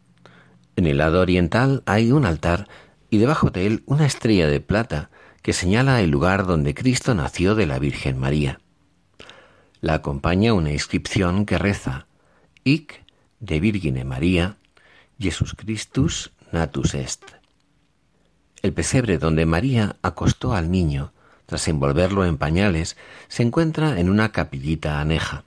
En 0.77 0.87
el 0.87 0.99
lado 0.99 1.21
oriental 1.21 1.83
hay 1.87 2.13
un 2.13 2.25
altar 2.25 2.69
y 3.11 3.19
debajo 3.19 3.51
de 3.51 3.67
él 3.67 3.83
una 3.87 4.07
estrella 4.07 4.49
de 4.49 4.61
plata 4.61 5.11
que 5.43 5.53
señala 5.53 6.01
el 6.01 6.11
lugar 6.11 6.47
donde 6.47 6.75
Cristo 6.75 7.15
nació 7.15 7.55
de 7.55 7.67
la 7.67 7.79
Virgen 7.79 8.19
María. 8.19 8.61
La 9.81 9.95
acompaña 9.95 10.55
una 10.55 10.71
inscripción 10.71 11.45
que 11.45 11.59
reza 11.59 12.07
Ic 12.63 13.05
de 13.41 13.59
Virgine 13.59 14.05
María, 14.05 14.57
Jesus 15.19 15.55
Christus 15.55 16.31
natus 16.53 16.95
est. 16.95 17.25
El 18.63 18.73
pesebre 18.73 19.19
donde 19.19 19.45
María 19.45 19.97
acostó 20.03 20.55
al 20.55 20.71
niño, 20.71 21.13
tras 21.47 21.67
envolverlo 21.67 22.25
en 22.25 22.39
pañales, 22.39 22.97
se 23.27 23.43
encuentra 23.43 23.99
en 23.99 24.09
una 24.09 24.31
capillita 24.31 25.01
aneja. 25.01 25.45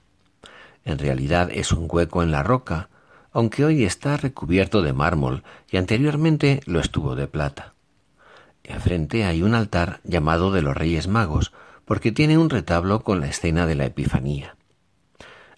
En 0.84 0.98
realidad 0.98 1.48
es 1.50 1.72
un 1.72 1.88
hueco 1.90 2.22
en 2.22 2.30
la 2.30 2.42
roca, 2.42 2.90
aunque 3.32 3.64
hoy 3.64 3.84
está 3.84 4.18
recubierto 4.18 4.82
de 4.82 4.92
mármol 4.92 5.42
y 5.70 5.78
anteriormente 5.78 6.60
lo 6.66 6.80
estuvo 6.80 7.16
de 7.16 7.26
plata. 7.26 7.75
Enfrente 8.68 9.24
hay 9.24 9.42
un 9.42 9.54
altar 9.54 10.00
llamado 10.02 10.50
de 10.50 10.60
los 10.60 10.76
Reyes 10.76 11.06
Magos, 11.06 11.52
porque 11.84 12.10
tiene 12.10 12.36
un 12.36 12.50
retablo 12.50 13.04
con 13.04 13.20
la 13.20 13.28
escena 13.28 13.64
de 13.64 13.76
la 13.76 13.86
Epifanía. 13.86 14.56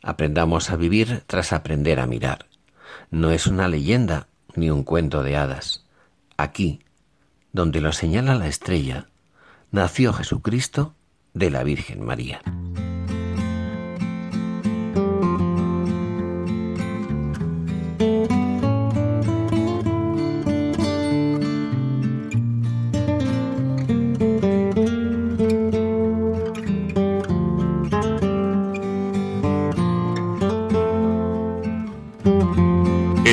Aprendamos 0.02 0.70
a 0.70 0.76
vivir 0.76 1.22
tras 1.26 1.54
aprender 1.54 2.00
a 2.00 2.06
mirar. 2.06 2.46
No 3.10 3.30
es 3.30 3.46
una 3.46 3.66
leyenda 3.66 4.28
ni 4.54 4.70
un 4.70 4.84
cuento 4.84 5.22
de 5.22 5.36
hadas. 5.36 5.86
Aquí, 6.36 6.80
donde 7.52 7.80
lo 7.80 7.92
señala 7.92 8.34
la 8.34 8.46
estrella, 8.46 9.06
nació 9.70 10.12
Jesucristo 10.12 10.94
de 11.32 11.50
la 11.50 11.64
Virgen 11.64 12.04
María. 12.04 12.42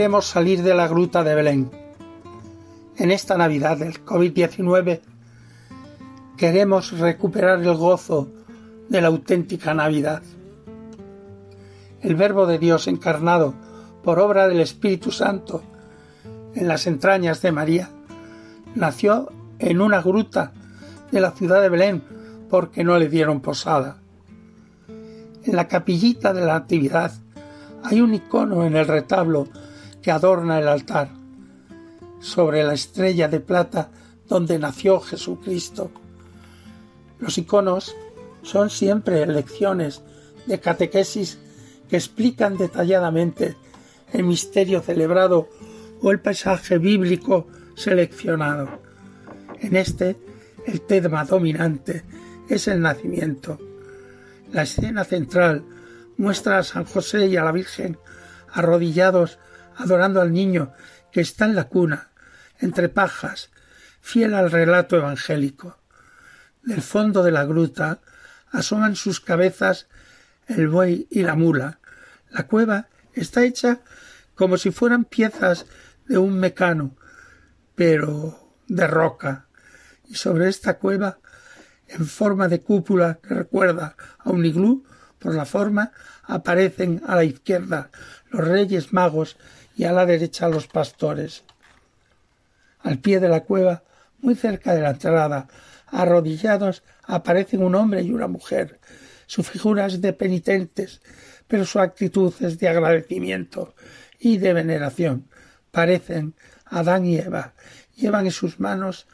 Queremos 0.00 0.24
salir 0.24 0.62
de 0.62 0.72
la 0.72 0.88
gruta 0.88 1.22
de 1.22 1.34
Belén. 1.34 1.70
En 2.96 3.10
esta 3.10 3.36
Navidad 3.36 3.76
del 3.76 4.02
COVID-19 4.02 5.02
queremos 6.38 6.98
recuperar 6.98 7.60
el 7.60 7.74
gozo 7.74 8.26
de 8.88 9.02
la 9.02 9.08
auténtica 9.08 9.74
Navidad. 9.74 10.22
El 12.00 12.14
Verbo 12.14 12.46
de 12.46 12.58
Dios 12.58 12.88
encarnado 12.88 13.52
por 14.02 14.20
obra 14.20 14.48
del 14.48 14.60
Espíritu 14.60 15.10
Santo 15.10 15.62
en 16.54 16.66
las 16.66 16.86
entrañas 16.86 17.42
de 17.42 17.52
María 17.52 17.90
nació 18.74 19.30
en 19.58 19.82
una 19.82 20.00
gruta 20.00 20.54
de 21.12 21.20
la 21.20 21.32
ciudad 21.32 21.60
de 21.60 21.68
Belén 21.68 22.02
porque 22.48 22.84
no 22.84 22.98
le 22.98 23.10
dieron 23.10 23.42
posada. 23.42 23.98
En 24.88 25.54
la 25.54 25.68
capillita 25.68 26.32
de 26.32 26.40
la 26.40 26.54
Natividad 26.54 27.12
hay 27.84 28.00
un 28.00 28.14
icono 28.14 28.64
en 28.64 28.76
el 28.76 28.86
retablo 28.86 29.46
que 30.02 30.10
adorna 30.10 30.58
el 30.58 30.68
altar, 30.68 31.10
sobre 32.20 32.62
la 32.62 32.74
estrella 32.74 33.28
de 33.28 33.40
plata 33.40 33.90
donde 34.28 34.58
nació 34.58 35.00
Jesucristo. 35.00 35.90
Los 37.18 37.36
iconos 37.38 37.94
son 38.42 38.70
siempre 38.70 39.26
lecciones 39.26 40.02
de 40.46 40.60
catequesis 40.60 41.38
que 41.88 41.96
explican 41.96 42.56
detalladamente 42.56 43.56
el 44.12 44.24
misterio 44.24 44.80
celebrado 44.80 45.48
o 46.02 46.10
el 46.10 46.20
paisaje 46.20 46.78
bíblico 46.78 47.46
seleccionado. 47.74 48.68
En 49.60 49.76
este, 49.76 50.16
el 50.66 50.80
tema 50.82 51.24
dominante 51.24 52.04
es 52.48 52.68
el 52.68 52.80
nacimiento. 52.80 53.58
La 54.52 54.62
escena 54.62 55.04
central 55.04 55.64
muestra 56.16 56.58
a 56.58 56.62
San 56.62 56.84
José 56.84 57.26
y 57.26 57.36
a 57.36 57.44
la 57.44 57.52
Virgen 57.52 57.98
arrodillados 58.52 59.38
adorando 59.76 60.20
al 60.20 60.32
niño 60.32 60.72
que 61.12 61.20
está 61.20 61.44
en 61.44 61.54
la 61.54 61.64
cuna, 61.64 62.10
entre 62.58 62.88
pajas, 62.88 63.50
fiel 64.00 64.34
al 64.34 64.50
relato 64.50 64.96
evangélico. 64.96 65.78
Del 66.62 66.82
fondo 66.82 67.22
de 67.22 67.32
la 67.32 67.44
gruta 67.44 68.00
asoman 68.50 68.96
sus 68.96 69.20
cabezas 69.20 69.86
el 70.46 70.68
buey 70.68 71.06
y 71.10 71.22
la 71.22 71.34
mula. 71.34 71.78
La 72.30 72.46
cueva 72.46 72.88
está 73.12 73.44
hecha 73.44 73.80
como 74.34 74.56
si 74.56 74.70
fueran 74.70 75.04
piezas 75.04 75.66
de 76.06 76.18
un 76.18 76.38
mecano, 76.38 76.96
pero 77.74 78.54
de 78.66 78.86
roca. 78.86 79.46
Y 80.08 80.14
sobre 80.14 80.48
esta 80.48 80.78
cueva, 80.78 81.18
en 81.86 82.06
forma 82.06 82.48
de 82.48 82.60
cúpula 82.60 83.18
que 83.22 83.34
recuerda 83.34 83.96
a 84.18 84.30
un 84.30 84.44
iglú, 84.44 84.84
por 85.18 85.34
la 85.34 85.44
forma, 85.44 85.92
aparecen 86.22 87.02
a 87.06 87.14
la 87.14 87.24
izquierda 87.24 87.90
los 88.30 88.46
reyes 88.46 88.92
magos 88.92 89.36
y 89.80 89.84
a 89.84 89.92
la 89.92 90.04
derecha 90.04 90.46
los 90.46 90.66
pastores. 90.66 91.42
Al 92.80 92.98
pie 92.98 93.18
de 93.18 93.30
la 93.30 93.44
cueva, 93.44 93.82
muy 94.18 94.34
cerca 94.34 94.74
de 94.74 94.82
la 94.82 94.90
entrada, 94.90 95.48
arrodillados, 95.86 96.82
aparecen 97.04 97.62
un 97.62 97.74
hombre 97.74 98.02
y 98.02 98.12
una 98.12 98.28
mujer. 98.28 98.78
Su 99.26 99.42
figura 99.42 99.86
es 99.86 100.02
de 100.02 100.12
penitentes, 100.12 101.00
pero 101.48 101.64
su 101.64 101.80
actitud 101.80 102.30
es 102.40 102.58
de 102.58 102.68
agradecimiento 102.68 103.74
y 104.18 104.36
de 104.36 104.52
veneración. 104.52 105.30
Parecen 105.70 106.34
Adán 106.66 107.06
y 107.06 107.16
Eva. 107.16 107.54
Llevan 107.96 108.26
en 108.26 108.32
sus 108.32 108.60
manos 108.60 109.06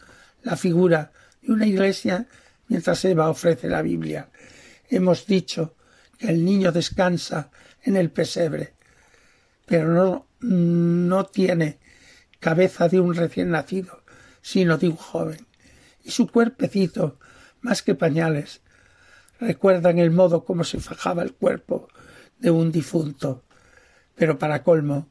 la 0.43 0.57
figura 0.57 1.13
de 1.43 1.53
una 1.53 1.67
iglesia 1.67 2.27
mientras 2.67 3.05
Eva 3.05 3.31
ofrece 3.31 3.69
la 3.69 3.83
Biblia. 3.83 4.31
Hemos 4.91 5.27
dicho 5.27 5.77
que 6.19 6.27
el 6.27 6.45
niño 6.45 6.73
descansa 6.73 7.51
en 7.85 7.97
el 7.97 8.11
pesebre, 8.11 8.75
pero 9.65 9.93
no 9.93 10.27
no 10.47 11.27
tiene 11.27 11.81
cabeza 12.39 12.89
de 12.89 13.01
un 13.01 13.15
recién 13.15 13.51
nacido, 13.51 14.03
sino 14.41 14.79
de 14.79 14.89
un 14.89 14.97
joven, 14.97 15.47
y 16.05 16.13
su 16.13 16.29
cuerpecito, 16.29 17.19
más 17.61 17.83
que 17.83 17.97
pañales, 17.97 18.61
recuerdan 19.41 19.99
el 19.99 20.13
modo 20.13 20.45
como 20.45 20.63
se 20.63 20.79
fajaba 20.79 21.25
el 21.25 21.35
cuerpo 21.35 21.89
de 22.39 22.51
un 22.51 22.71
difunto. 22.71 23.45
Pero 24.15 24.39
para 24.39 24.63
colmo, 24.63 25.09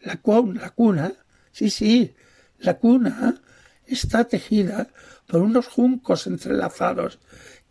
la, 0.00 0.20
la 0.54 0.70
cuna, 0.70 1.12
sí, 1.52 1.70
sí, 1.70 2.14
la 2.58 2.78
cuna 2.78 3.40
está 3.86 4.24
tejida 4.24 4.88
por 5.28 5.40
unos 5.40 5.68
juncos 5.68 6.26
entrelazados 6.26 7.20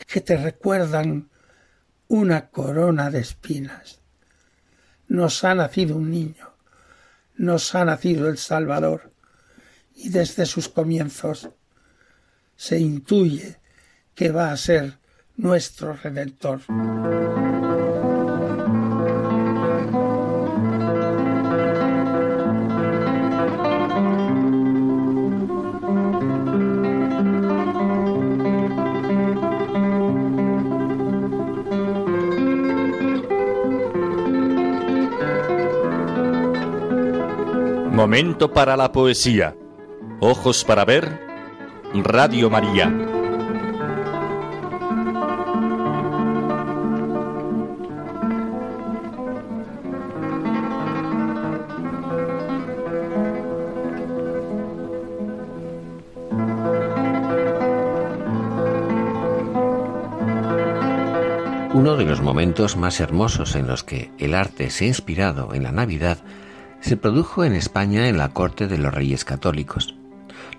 que 0.08 0.22
te 0.22 0.38
recuerdan 0.38 1.30
una 2.08 2.50
corona 2.50 3.12
de 3.12 3.20
espinas. 3.20 4.00
Nos 5.10 5.44
ha 5.44 5.54
nacido 5.54 5.98
un 5.98 6.10
niño 6.10 6.51
nos 7.36 7.74
ha 7.76 7.86
nacido 7.86 8.28
el 8.30 8.38
Salvador 8.38 9.14
y 9.96 10.10
desde 10.10 10.46
sus 10.46 10.70
comienzos 10.70 11.50
se 12.56 12.80
intuye 12.80 13.60
que 14.16 14.32
va 14.32 14.52
a 14.52 14.58
ser 14.58 15.00
nuestro 15.36 15.94
Redentor. 15.94 16.62
Momento 38.02 38.52
para 38.52 38.76
la 38.76 38.92
poesía. 38.92 39.56
Ojos 40.22 40.66
para 40.66 40.86
ver. 40.86 41.20
Radio 41.94 42.50
María. 42.50 42.88
Uno 61.72 61.96
de 61.96 62.06
los 62.06 62.22
momentos 62.22 62.76
más 62.78 63.00
hermosos 63.00 63.56
en 63.56 63.68
los 63.68 63.84
que 63.84 64.10
el 64.18 64.34
arte 64.34 64.72
se 64.72 64.86
ha 64.86 64.88
inspirado 64.88 65.54
en 65.54 65.62
la 65.62 65.72
Navidad 65.72 66.18
se 66.82 66.98
produjo 66.98 67.44
en 67.44 67.54
España 67.54 68.10
en 68.10 68.18
la 68.18 68.30
corte 68.30 68.68
de 68.68 68.78
los 68.78 68.94
reyes 68.94 69.24
católicos. 69.24 69.96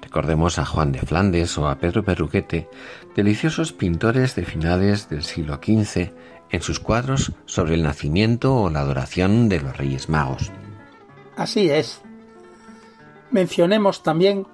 Recordemos 0.00 0.58
a 0.58 0.64
Juan 0.64 0.92
de 0.92 1.00
Flandes 1.00 1.56
o 1.58 1.68
a 1.68 1.76
Pedro 1.76 2.04
Perruquete, 2.04 2.68
deliciosos 3.14 3.72
pintores 3.72 4.34
de 4.34 4.44
finales 4.44 5.08
del 5.08 5.24
siglo 5.24 5.56
XV, 5.56 6.12
en 6.50 6.62
sus 6.62 6.80
cuadros 6.80 7.32
sobre 7.46 7.74
el 7.74 7.82
nacimiento 7.82 8.54
o 8.54 8.70
la 8.70 8.80
adoración 8.80 9.48
de 9.48 9.60
los 9.60 9.76
Reyes 9.76 10.08
Magos. 10.08 10.50
Así 11.36 11.70
es. 11.70 12.02
Mencionemos 13.30 14.02
también 14.02 14.46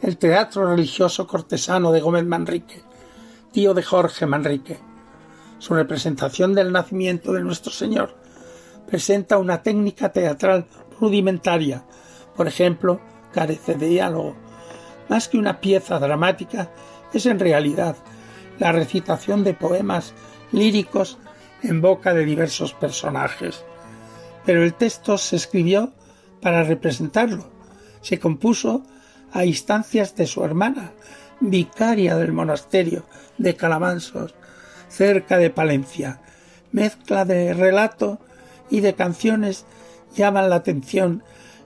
el 0.00 0.18
teatro 0.18 0.68
religioso 0.68 1.26
cortesano 1.26 1.90
de 1.90 2.00
Gómez 2.00 2.24
Manrique, 2.24 2.82
tío 3.50 3.74
de 3.74 3.82
Jorge 3.82 4.26
Manrique. 4.26 4.78
Su 5.58 5.74
representación 5.74 6.54
del 6.54 6.72
nacimiento 6.72 7.32
de 7.32 7.42
nuestro 7.42 7.72
Señor 7.72 8.16
presenta 8.86 9.38
una 9.38 9.62
técnica 9.62 10.12
teatral 10.12 10.66
rudimentaria, 11.02 11.84
por 12.36 12.46
ejemplo, 12.46 13.00
carece 13.32 13.74
de 13.74 13.88
diálogo. 13.88 14.36
Más 15.08 15.28
que 15.28 15.36
una 15.36 15.60
pieza 15.60 15.98
dramática, 15.98 16.70
es 17.12 17.26
en 17.26 17.40
realidad 17.40 17.96
la 18.60 18.70
recitación 18.70 19.42
de 19.42 19.52
poemas 19.52 20.14
líricos 20.52 21.18
en 21.62 21.80
boca 21.80 22.14
de 22.14 22.24
diversos 22.24 22.72
personajes. 22.72 23.64
Pero 24.46 24.62
el 24.62 24.74
texto 24.74 25.18
se 25.18 25.34
escribió 25.36 25.92
para 26.40 26.62
representarlo. 26.62 27.50
Se 28.00 28.20
compuso 28.20 28.84
a 29.32 29.44
instancias 29.44 30.14
de 30.14 30.26
su 30.26 30.44
hermana, 30.44 30.92
vicaria 31.40 32.16
del 32.16 32.32
monasterio 32.32 33.04
de 33.38 33.56
Calamansos, 33.56 34.36
cerca 34.88 35.36
de 35.36 35.50
Palencia. 35.50 36.20
Mezcla 36.70 37.24
de 37.24 37.54
relato 37.54 38.20
y 38.70 38.80
de 38.80 38.94
canciones 38.94 39.66
llaman 40.14 40.50
la 40.50 40.56
atención 40.56 41.22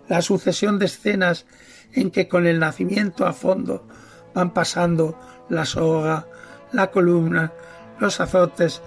la 0.08 0.22
sucesión 0.22 0.78
de 0.78 0.86
escenas 0.86 1.46
en 1.92 2.10
que 2.10 2.28
con 2.28 2.46
el 2.46 2.58
nacimiento 2.58 3.26
a 3.26 3.32
fondo 3.32 3.86
van 4.34 4.52
pasando 4.52 5.18
la 5.48 5.64
soga, 5.64 6.26
la 6.72 6.90
columna, 6.90 7.52
los 7.98 8.20
azotes 8.20 8.82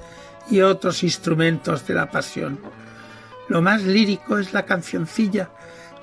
y 0.50 0.62
otros 0.62 1.04
instrumentos 1.04 1.86
de 1.88 1.94
la 1.94 2.10
pasión. 2.10 2.60
Lo 3.48 3.62
más 3.62 3.84
lírico 3.84 4.38
es 4.38 4.54
la 4.54 4.66
cancioncilla 4.66 5.52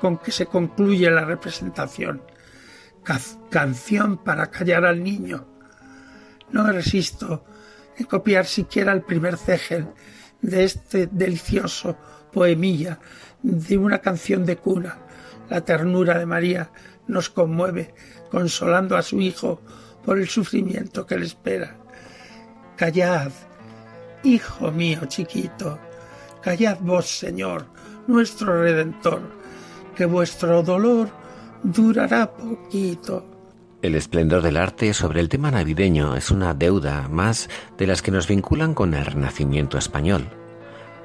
con 0.00 0.18
que 0.18 0.32
se 0.32 0.46
concluye 0.46 1.10
la 1.10 1.24
representación. 1.24 2.22
canción 3.50 4.18
para 4.18 4.50
callar 4.50 4.84
al 4.84 5.02
niño. 5.02 5.46
No 6.50 6.70
resisto 6.70 7.44
en 7.96 8.06
copiar 8.06 8.46
siquiera 8.46 8.92
el 8.92 9.02
primer 9.02 9.36
cegel 9.36 9.88
de 10.42 10.64
este 10.64 11.06
delicioso 11.06 11.96
poemilla 12.32 12.98
de 13.46 13.78
una 13.78 13.98
canción 14.00 14.44
de 14.44 14.56
cuna. 14.56 14.98
La 15.48 15.60
ternura 15.60 16.18
de 16.18 16.26
María 16.26 16.70
nos 17.06 17.30
conmueve, 17.30 17.94
consolando 18.30 18.96
a 18.96 19.02
su 19.02 19.20
hijo 19.20 19.60
por 20.04 20.18
el 20.18 20.28
sufrimiento 20.28 21.06
que 21.06 21.16
le 21.16 21.26
espera. 21.26 21.76
Callad, 22.76 23.30
hijo 24.24 24.72
mío 24.72 25.02
chiquito, 25.06 25.78
callad 26.42 26.78
vos, 26.80 27.06
Señor, 27.18 27.66
nuestro 28.08 28.62
Redentor, 28.62 29.22
que 29.94 30.06
vuestro 30.06 30.62
dolor 30.62 31.08
durará 31.62 32.32
poquito. 32.32 33.24
El 33.80 33.94
esplendor 33.94 34.42
del 34.42 34.56
arte 34.56 34.92
sobre 34.92 35.20
el 35.20 35.28
tema 35.28 35.52
navideño 35.52 36.16
es 36.16 36.32
una 36.32 36.52
deuda 36.52 37.08
más 37.08 37.48
de 37.78 37.86
las 37.86 38.02
que 38.02 38.10
nos 38.10 38.26
vinculan 38.26 38.74
con 38.74 38.94
el 38.94 39.06
Renacimiento 39.06 39.78
español. 39.78 40.28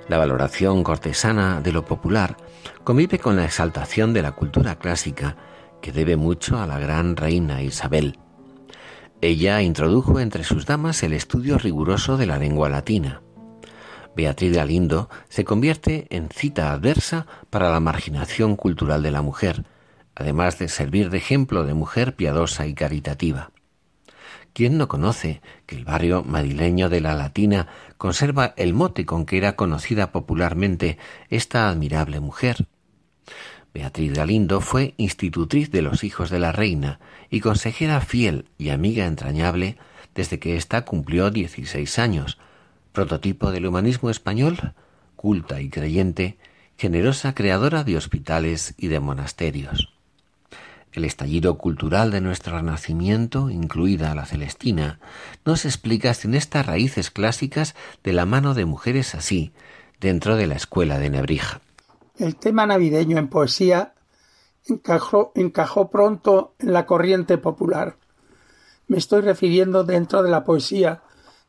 La 0.07 0.17
valoración 0.17 0.83
cortesana 0.83 1.61
de 1.61 1.71
lo 1.71 1.85
popular 1.85 2.37
convive 2.83 3.19
con 3.19 3.35
la 3.35 3.45
exaltación 3.45 4.13
de 4.13 4.21
la 4.21 4.33
cultura 4.33 4.77
clásica 4.77 5.37
que 5.81 5.91
debe 5.91 6.15
mucho 6.15 6.59
a 6.59 6.67
la 6.67 6.79
gran 6.79 7.15
reina 7.15 7.61
Isabel. 7.61 8.17
Ella 9.21 9.61
introdujo 9.61 10.19
entre 10.19 10.43
sus 10.43 10.65
damas 10.65 11.03
el 11.03 11.13
estudio 11.13 11.57
riguroso 11.57 12.17
de 12.17 12.25
la 12.25 12.37
lengua 12.37 12.69
latina. 12.69 13.21
Beatriz 14.15 14.51
de 14.51 14.59
Alindo 14.59 15.09
se 15.29 15.45
convierte 15.45 16.07
en 16.09 16.29
cita 16.29 16.71
adversa 16.71 17.27
para 17.49 17.69
la 17.69 17.79
marginación 17.79 18.55
cultural 18.55 19.03
de 19.03 19.11
la 19.11 19.21
mujer, 19.21 19.65
además 20.15 20.59
de 20.59 20.67
servir 20.67 21.09
de 21.09 21.17
ejemplo 21.17 21.63
de 21.63 21.73
mujer 21.73 22.15
piadosa 22.15 22.67
y 22.67 22.73
caritativa. 22.73 23.51
¿Quién 24.53 24.77
no 24.77 24.89
conoce 24.89 25.41
que 25.65 25.77
el 25.77 25.85
barrio 25.85 26.23
madrileño 26.23 26.89
de 26.89 26.99
la 26.99 27.15
Latina 27.15 27.67
conserva 28.01 28.55
el 28.57 28.73
mote 28.73 29.05
con 29.05 29.27
que 29.27 29.37
era 29.37 29.55
conocida 29.55 30.11
popularmente 30.11 30.97
esta 31.29 31.69
admirable 31.69 32.19
mujer? 32.19 32.65
Beatriz 33.75 34.13
Galindo 34.13 34.59
fue 34.59 34.95
institutriz 34.97 35.69
de 35.69 35.83
los 35.83 36.03
hijos 36.03 36.31
de 36.31 36.39
la 36.39 36.51
reina 36.51 36.99
y 37.29 37.41
consejera 37.41 38.01
fiel 38.01 38.45
y 38.57 38.69
amiga 38.69 39.05
entrañable 39.05 39.77
desde 40.15 40.39
que 40.39 40.57
ésta 40.57 40.83
cumplió 40.83 41.29
dieciséis 41.29 41.99
años, 41.99 42.39
prototipo 42.91 43.51
del 43.51 43.67
humanismo 43.67 44.09
español, 44.09 44.73
culta 45.15 45.61
y 45.61 45.69
creyente, 45.69 46.39
generosa 46.79 47.35
creadora 47.35 47.83
de 47.83 47.97
hospitales 47.97 48.73
y 48.79 48.87
de 48.87 48.99
monasterios. 48.99 49.93
El 50.93 51.05
estallido 51.05 51.57
cultural 51.57 52.11
de 52.11 52.19
nuestro 52.19 52.57
renacimiento, 52.57 53.49
incluida 53.49 54.13
la 54.13 54.25
Celestina, 54.25 54.99
no 55.45 55.55
se 55.55 55.69
explica 55.69 56.13
sin 56.13 56.35
estas 56.35 56.65
raíces 56.65 57.11
clásicas 57.11 57.75
de 58.03 58.11
la 58.11 58.25
mano 58.25 58.53
de 58.53 58.65
mujeres 58.65 59.15
así, 59.15 59.53
dentro 60.01 60.35
de 60.35 60.47
la 60.47 60.55
escuela 60.55 60.99
de 60.99 61.09
Nebrija. 61.09 61.61
El 62.17 62.35
tema 62.35 62.65
navideño 62.65 63.17
en 63.17 63.29
poesía 63.29 63.93
encajó, 64.67 65.31
encajó 65.35 65.89
pronto 65.89 66.55
en 66.59 66.73
la 66.73 66.85
corriente 66.85 67.37
popular. 67.37 67.95
Me 68.87 68.97
estoy 68.97 69.21
refiriendo 69.21 69.85
dentro 69.85 70.23
de 70.23 70.29
la 70.29 70.43
poesía 70.43 71.03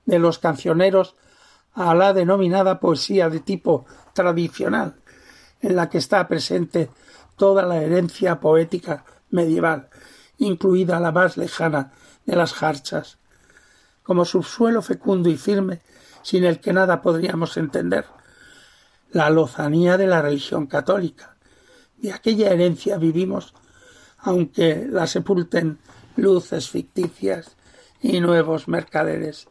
de 0.07 0.21
los 0.21 0.39
cancioneros 0.39 1.17
a 1.75 1.95
la 1.95 2.13
denominada 2.13 2.79
poesía 2.79 3.29
de 3.29 3.41
tipo 3.41 3.87
tradicional, 4.13 4.95
en 5.61 5.75
la 5.75 5.89
que 5.89 5.99
está 5.99 6.29
presente 6.29 6.91
toda 7.37 7.65
la 7.65 7.83
herencia 7.83 8.39
poética 8.39 9.05
medieval, 9.33 9.89
incluida 10.39 11.01
la 11.01 11.13
más 11.13 11.37
lejana 11.37 11.93
de 12.27 12.37
las 12.37 12.53
jarchas, 12.53 13.19
como 14.03 14.25
subsuelo 14.25 14.83
fecundo 14.83 15.29
y 15.29 15.37
firme 15.37 15.81
sin 16.23 16.45
el 16.45 16.61
que 16.61 16.73
nada 16.73 17.03
podríamos 17.03 17.57
entender, 17.57 18.07
la 19.11 19.29
lozanía 19.31 19.97
de 19.97 20.07
la 20.07 20.23
religión 20.23 20.67
católica. 20.67 21.37
De 21.99 22.13
aquella 22.13 22.51
herencia 22.51 22.97
vivimos, 22.97 23.55
aunque 24.19 24.87
la 24.89 25.07
sepulten 25.07 25.79
luces 26.17 26.71
ficticias 26.71 27.57
y 28.01 28.21
nuevos 28.21 28.69
mercaderes. 28.69 29.49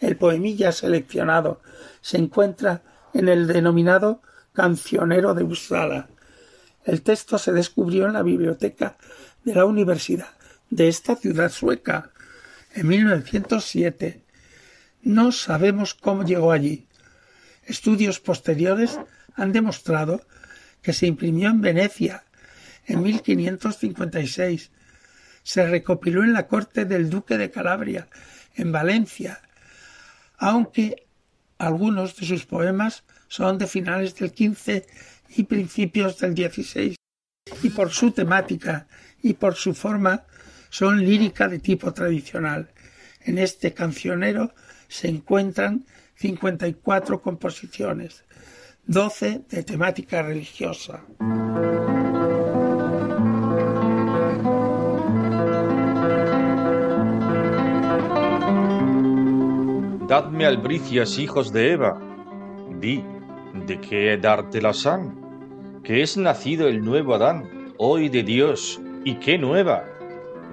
El 0.00 0.16
poemilla 0.16 0.72
seleccionado 0.72 1.60
se 2.00 2.18
encuentra 2.18 2.82
en 3.14 3.28
el 3.28 3.46
denominado 3.46 4.22
Cancionero 4.52 5.34
de 5.34 5.44
Usala. 5.44 6.08
El 6.84 7.02
texto 7.02 7.38
se 7.38 7.52
descubrió 7.52 8.06
en 8.06 8.12
la 8.12 8.22
biblioteca 8.22 8.96
de 9.48 9.54
la 9.54 9.64
Universidad 9.64 10.28
de 10.68 10.88
esta 10.88 11.16
ciudad 11.16 11.50
sueca 11.50 12.10
en 12.74 12.86
1907. 12.86 14.22
No 15.00 15.32
sabemos 15.32 15.94
cómo 15.94 16.22
llegó 16.22 16.52
allí. 16.52 16.86
Estudios 17.64 18.20
posteriores 18.20 19.00
han 19.34 19.52
demostrado 19.52 20.20
que 20.82 20.92
se 20.92 21.06
imprimió 21.06 21.48
en 21.48 21.62
Venecia 21.62 22.24
en 22.84 23.02
1556. 23.02 24.70
Se 25.42 25.66
recopiló 25.66 26.22
en 26.22 26.34
la 26.34 26.46
corte 26.46 26.84
del 26.84 27.08
duque 27.08 27.38
de 27.38 27.50
Calabria, 27.50 28.06
en 28.54 28.70
Valencia, 28.70 29.40
aunque 30.36 31.06
algunos 31.56 32.16
de 32.16 32.26
sus 32.26 32.44
poemas 32.44 33.04
son 33.28 33.56
de 33.56 33.66
finales 33.66 34.14
del 34.16 34.28
XV 34.28 34.84
y 35.36 35.44
principios 35.44 36.18
del 36.18 36.34
XVI, 36.34 36.96
y 37.62 37.70
por 37.70 37.90
su 37.90 38.10
temática 38.10 38.86
y 39.22 39.34
por 39.34 39.54
su 39.54 39.74
forma 39.74 40.24
son 40.70 41.04
lírica 41.04 41.48
de 41.48 41.58
tipo 41.58 41.92
tradicional. 41.92 42.70
En 43.24 43.38
este 43.38 43.74
cancionero 43.74 44.52
se 44.88 45.08
encuentran 45.08 45.84
54 46.16 47.20
composiciones, 47.20 48.24
12 48.86 49.42
de 49.48 49.62
temática 49.62 50.22
religiosa. 50.22 51.04
Dadme 60.08 60.46
albricias, 60.46 61.18
hijos 61.18 61.52
de 61.52 61.72
Eva. 61.72 62.00
Di, 62.80 63.04
¿de 63.66 63.78
qué 63.78 64.16
darte 64.16 64.62
la 64.62 64.72
san? 64.72 65.82
Que 65.84 66.00
es 66.02 66.16
nacido 66.16 66.66
el 66.66 66.82
nuevo 66.82 67.14
Adán, 67.14 67.74
hoy 67.76 68.08
de 68.08 68.22
Dios, 68.22 68.80
y 69.04 69.16
qué 69.16 69.38
nueva. 69.38 69.84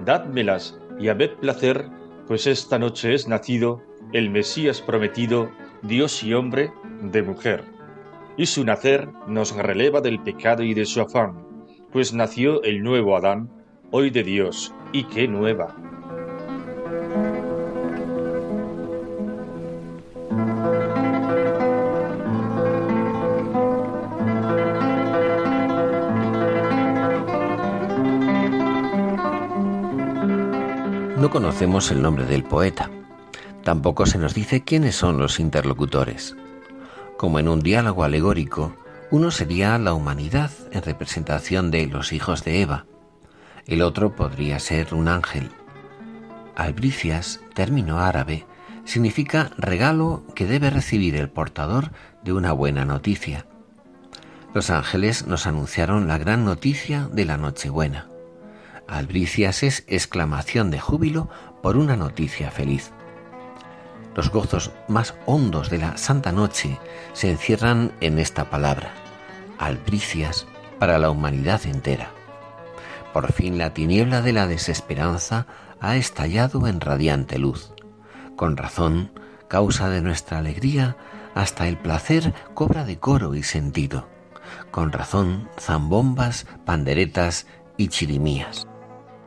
Dádmelas 0.04 0.78
y 0.98 1.08
habed 1.08 1.34
placer, 1.34 1.88
pues 2.26 2.46
esta 2.46 2.78
noche 2.78 3.14
es 3.14 3.28
nacido 3.28 3.82
el 4.12 4.30
Mesías 4.30 4.80
prometido, 4.80 5.50
Dios 5.82 6.22
y 6.22 6.34
hombre, 6.34 6.72
de 7.02 7.22
mujer. 7.22 7.64
Y 8.36 8.46
su 8.46 8.64
nacer 8.64 9.08
nos 9.26 9.54
releva 9.54 10.00
del 10.00 10.22
pecado 10.22 10.62
y 10.62 10.74
de 10.74 10.84
su 10.84 11.00
afán, 11.00 11.46
pues 11.92 12.12
nació 12.12 12.62
el 12.62 12.82
nuevo 12.82 13.16
Adán, 13.16 13.50
hoy 13.90 14.10
de 14.10 14.22
Dios, 14.22 14.74
y 14.92 15.04
qué 15.04 15.26
nueva. 15.26 15.74
No 31.26 31.32
conocemos 31.32 31.90
el 31.90 32.02
nombre 32.02 32.24
del 32.24 32.44
poeta. 32.44 32.88
Tampoco 33.64 34.06
se 34.06 34.16
nos 34.16 34.32
dice 34.32 34.62
quiénes 34.62 34.94
son 34.94 35.18
los 35.18 35.40
interlocutores. 35.40 36.36
Como 37.16 37.40
en 37.40 37.48
un 37.48 37.62
diálogo 37.62 38.04
alegórico, 38.04 38.76
uno 39.10 39.32
sería 39.32 39.76
la 39.78 39.92
humanidad 39.92 40.52
en 40.70 40.82
representación 40.82 41.72
de 41.72 41.88
los 41.88 42.12
hijos 42.12 42.44
de 42.44 42.62
Eva. 42.62 42.86
El 43.66 43.82
otro 43.82 44.14
podría 44.14 44.60
ser 44.60 44.94
un 44.94 45.08
ángel. 45.08 45.50
Albricias, 46.54 47.40
término 47.54 47.98
árabe, 47.98 48.46
significa 48.84 49.50
regalo 49.58 50.22
que 50.36 50.46
debe 50.46 50.70
recibir 50.70 51.16
el 51.16 51.28
portador 51.28 51.90
de 52.22 52.34
una 52.34 52.52
buena 52.52 52.84
noticia. 52.84 53.46
Los 54.54 54.70
ángeles 54.70 55.26
nos 55.26 55.48
anunciaron 55.48 56.06
la 56.06 56.18
gran 56.18 56.44
noticia 56.44 57.08
de 57.10 57.24
la 57.24 57.36
Nochebuena. 57.36 58.06
Albricias 58.88 59.62
es 59.62 59.84
exclamación 59.88 60.70
de 60.70 60.78
júbilo 60.78 61.28
por 61.62 61.76
una 61.76 61.96
noticia 61.96 62.50
feliz. 62.50 62.92
Los 64.14 64.30
gozos 64.30 64.70
más 64.88 65.14
hondos 65.26 65.70
de 65.70 65.78
la 65.78 65.96
Santa 65.96 66.32
Noche 66.32 66.78
se 67.12 67.30
encierran 67.30 67.92
en 68.00 68.18
esta 68.18 68.48
palabra, 68.48 68.92
albricias 69.58 70.46
para 70.78 70.98
la 70.98 71.10
humanidad 71.10 71.66
entera. 71.66 72.10
Por 73.12 73.32
fin 73.32 73.58
la 73.58 73.74
tiniebla 73.74 74.22
de 74.22 74.32
la 74.32 74.46
desesperanza 74.46 75.46
ha 75.80 75.96
estallado 75.96 76.66
en 76.66 76.80
radiante 76.80 77.38
luz. 77.38 77.72
Con 78.36 78.56
razón, 78.56 79.10
causa 79.48 79.88
de 79.88 80.00
nuestra 80.00 80.38
alegría, 80.38 80.96
hasta 81.34 81.66
el 81.66 81.76
placer 81.76 82.32
cobra 82.54 82.84
decoro 82.84 83.34
y 83.34 83.42
sentido. 83.42 84.08
Con 84.70 84.92
razón, 84.92 85.48
zambombas, 85.58 86.46
panderetas 86.64 87.46
y 87.76 87.88
chirimías. 87.88 88.66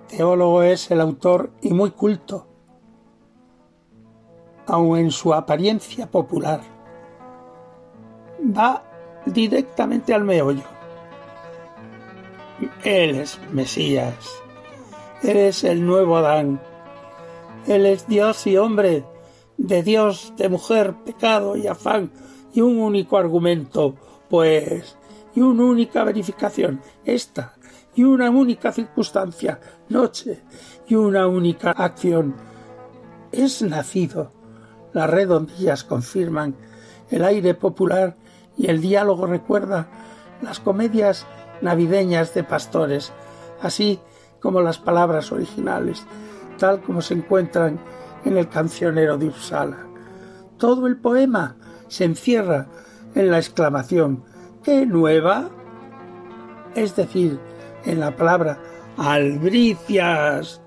Teólogo 0.10 0.64
es 0.64 0.90
el 0.90 1.02
autor 1.02 1.52
y 1.62 1.72
muy 1.72 1.92
culto, 1.92 2.48
aun 4.66 4.98
en 4.98 5.12
su 5.12 5.36
apariencia 5.36 6.10
popular. 6.10 6.62
Va 8.42 8.84
directamente 9.28 10.12
al 10.16 10.24
meollo. 10.24 10.64
Él 12.84 13.20
es 13.20 13.40
Mesías, 13.52 14.42
Él 15.22 15.38
es 15.38 15.64
el 15.64 15.86
nuevo 15.86 16.18
Adán, 16.18 16.60
Él 17.68 17.86
es 17.86 18.08
Dios 18.08 18.48
y 18.48 18.58
hombre, 18.58 19.06
de 19.58 19.84
Dios, 19.84 20.34
de 20.38 20.50
mujer, 20.50 20.96
pecado 21.06 21.56
y 21.56 21.68
afán, 21.68 22.12
y 22.52 22.62
un 22.62 22.80
único 22.80 23.16
argumento, 23.16 23.94
pues, 24.28 24.98
y 25.36 25.42
una 25.42 25.66
única 25.66 26.04
verificación, 26.04 26.82
esta, 27.06 27.54
y 28.00 28.04
una 28.06 28.30
única 28.30 28.72
circunstancia, 28.72 29.60
noche, 29.90 30.42
y 30.88 30.96
una 30.96 31.28
única 31.28 31.72
acción. 31.72 32.34
Es 33.30 33.62
nacido. 33.62 34.32
Las 34.94 35.10
redondillas 35.10 35.84
confirman 35.84 36.56
el 37.10 37.26
aire 37.26 37.56
popular 37.56 38.16
y 38.56 38.68
el 38.68 38.80
diálogo 38.80 39.26
recuerda 39.26 39.90
las 40.42 40.62
comedias 40.62 41.28
navideñas 41.60 42.34
de 42.34 42.46
pastores, 42.46 43.12
así 43.62 44.00
como 44.40 44.62
las 44.62 44.78
palabras 44.78 45.34
originales, 45.34 46.06
tal 46.58 46.82
como 46.82 47.02
se 47.02 47.16
encuentran 47.16 47.82
en 48.24 48.38
el 48.38 48.48
cancionero 48.48 49.18
de 49.18 49.28
Uppsala. 49.28 49.88
Todo 50.58 50.88
el 50.88 50.96
poema 50.96 51.58
se 51.90 52.06
encierra 52.06 52.70
en 53.14 53.30
la 53.30 53.40
exclamación 53.40 54.24
¡Qué 54.64 54.86
nueva! 54.86 55.50
Es 56.76 56.96
decir, 56.96 57.42
en 57.86 58.00
la 58.00 58.16
palabra 58.16 58.60
albricias. 58.98 60.62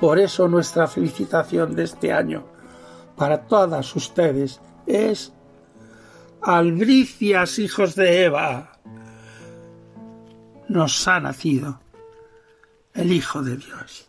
Por 0.00 0.18
eso 0.18 0.48
nuestra 0.48 0.86
felicitación 0.86 1.74
de 1.74 1.84
este 1.84 2.12
año 2.12 2.44
para 3.16 3.46
todas 3.46 3.96
ustedes 3.96 4.60
es 4.86 5.32
albricias, 6.42 7.58
hijos 7.58 7.94
de 7.94 8.24
Eva. 8.24 8.72
Nos 10.68 11.08
ha 11.08 11.20
nacido 11.20 11.80
el 12.92 13.12
Hijo 13.12 13.42
de 13.42 13.56
Dios. 13.56 14.08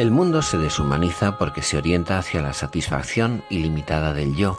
El 0.00 0.10
mundo 0.10 0.40
se 0.40 0.56
deshumaniza 0.56 1.36
porque 1.36 1.60
se 1.60 1.76
orienta 1.76 2.16
hacia 2.16 2.40
la 2.40 2.54
satisfacción 2.54 3.44
ilimitada 3.50 4.14
del 4.14 4.34
yo, 4.34 4.58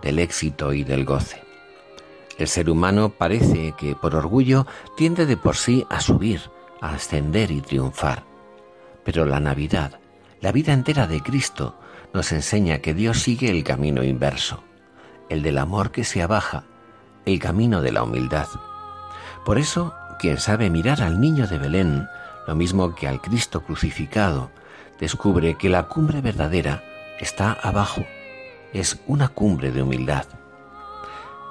del 0.00 0.20
éxito 0.20 0.72
y 0.72 0.84
del 0.84 1.04
goce. 1.04 1.42
El 2.38 2.46
ser 2.46 2.70
humano 2.70 3.08
parece 3.08 3.74
que 3.76 3.96
por 3.96 4.14
orgullo 4.14 4.68
tiende 4.96 5.26
de 5.26 5.36
por 5.36 5.56
sí 5.56 5.84
a 5.90 6.00
subir, 6.00 6.52
a 6.80 6.90
ascender 6.90 7.50
y 7.50 7.62
triunfar. 7.62 8.22
Pero 9.02 9.24
la 9.24 9.40
Navidad, 9.40 9.98
la 10.40 10.52
vida 10.52 10.72
entera 10.72 11.08
de 11.08 11.20
Cristo, 11.20 11.74
nos 12.14 12.30
enseña 12.30 12.78
que 12.78 12.94
Dios 12.94 13.18
sigue 13.18 13.50
el 13.50 13.64
camino 13.64 14.04
inverso, 14.04 14.62
el 15.30 15.42
del 15.42 15.58
amor 15.58 15.90
que 15.90 16.04
se 16.04 16.22
abaja, 16.22 16.62
el 17.26 17.40
camino 17.40 17.82
de 17.82 17.90
la 17.90 18.04
humildad. 18.04 18.46
Por 19.44 19.58
eso, 19.58 19.96
quien 20.20 20.38
sabe 20.38 20.70
mirar 20.70 21.02
al 21.02 21.20
niño 21.20 21.48
de 21.48 21.58
Belén, 21.58 22.06
lo 22.46 22.54
mismo 22.54 22.94
que 22.94 23.08
al 23.08 23.20
Cristo 23.20 23.64
crucificado, 23.64 24.52
descubre 25.00 25.56
que 25.56 25.70
la 25.70 25.84
cumbre 25.84 26.20
verdadera 26.20 26.84
está 27.18 27.52
abajo, 27.52 28.04
es 28.72 29.00
una 29.06 29.28
cumbre 29.28 29.72
de 29.72 29.82
humildad. 29.82 30.26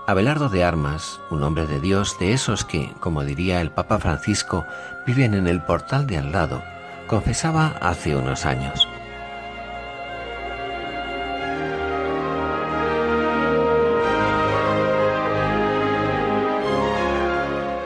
Abelardo 0.08 0.50
de 0.50 0.64
Armas, 0.64 1.20
un 1.30 1.44
hombre 1.44 1.68
de 1.68 1.80
Dios 1.80 2.18
de 2.20 2.34
esos 2.34 2.64
que, 2.64 2.94
como 3.00 3.24
diría 3.24 3.62
el 3.62 3.72
Papa 3.72 4.00
Francisco, 4.00 4.66
viven 5.06 5.34
en 5.34 5.48
el 5.48 5.62
portal 5.62 6.08
de 6.08 6.18
al 6.18 6.32
lado, 6.32 6.64
confesaba 7.08 7.76
hace 7.82 8.16
unos 8.16 8.46
años. 8.46 8.88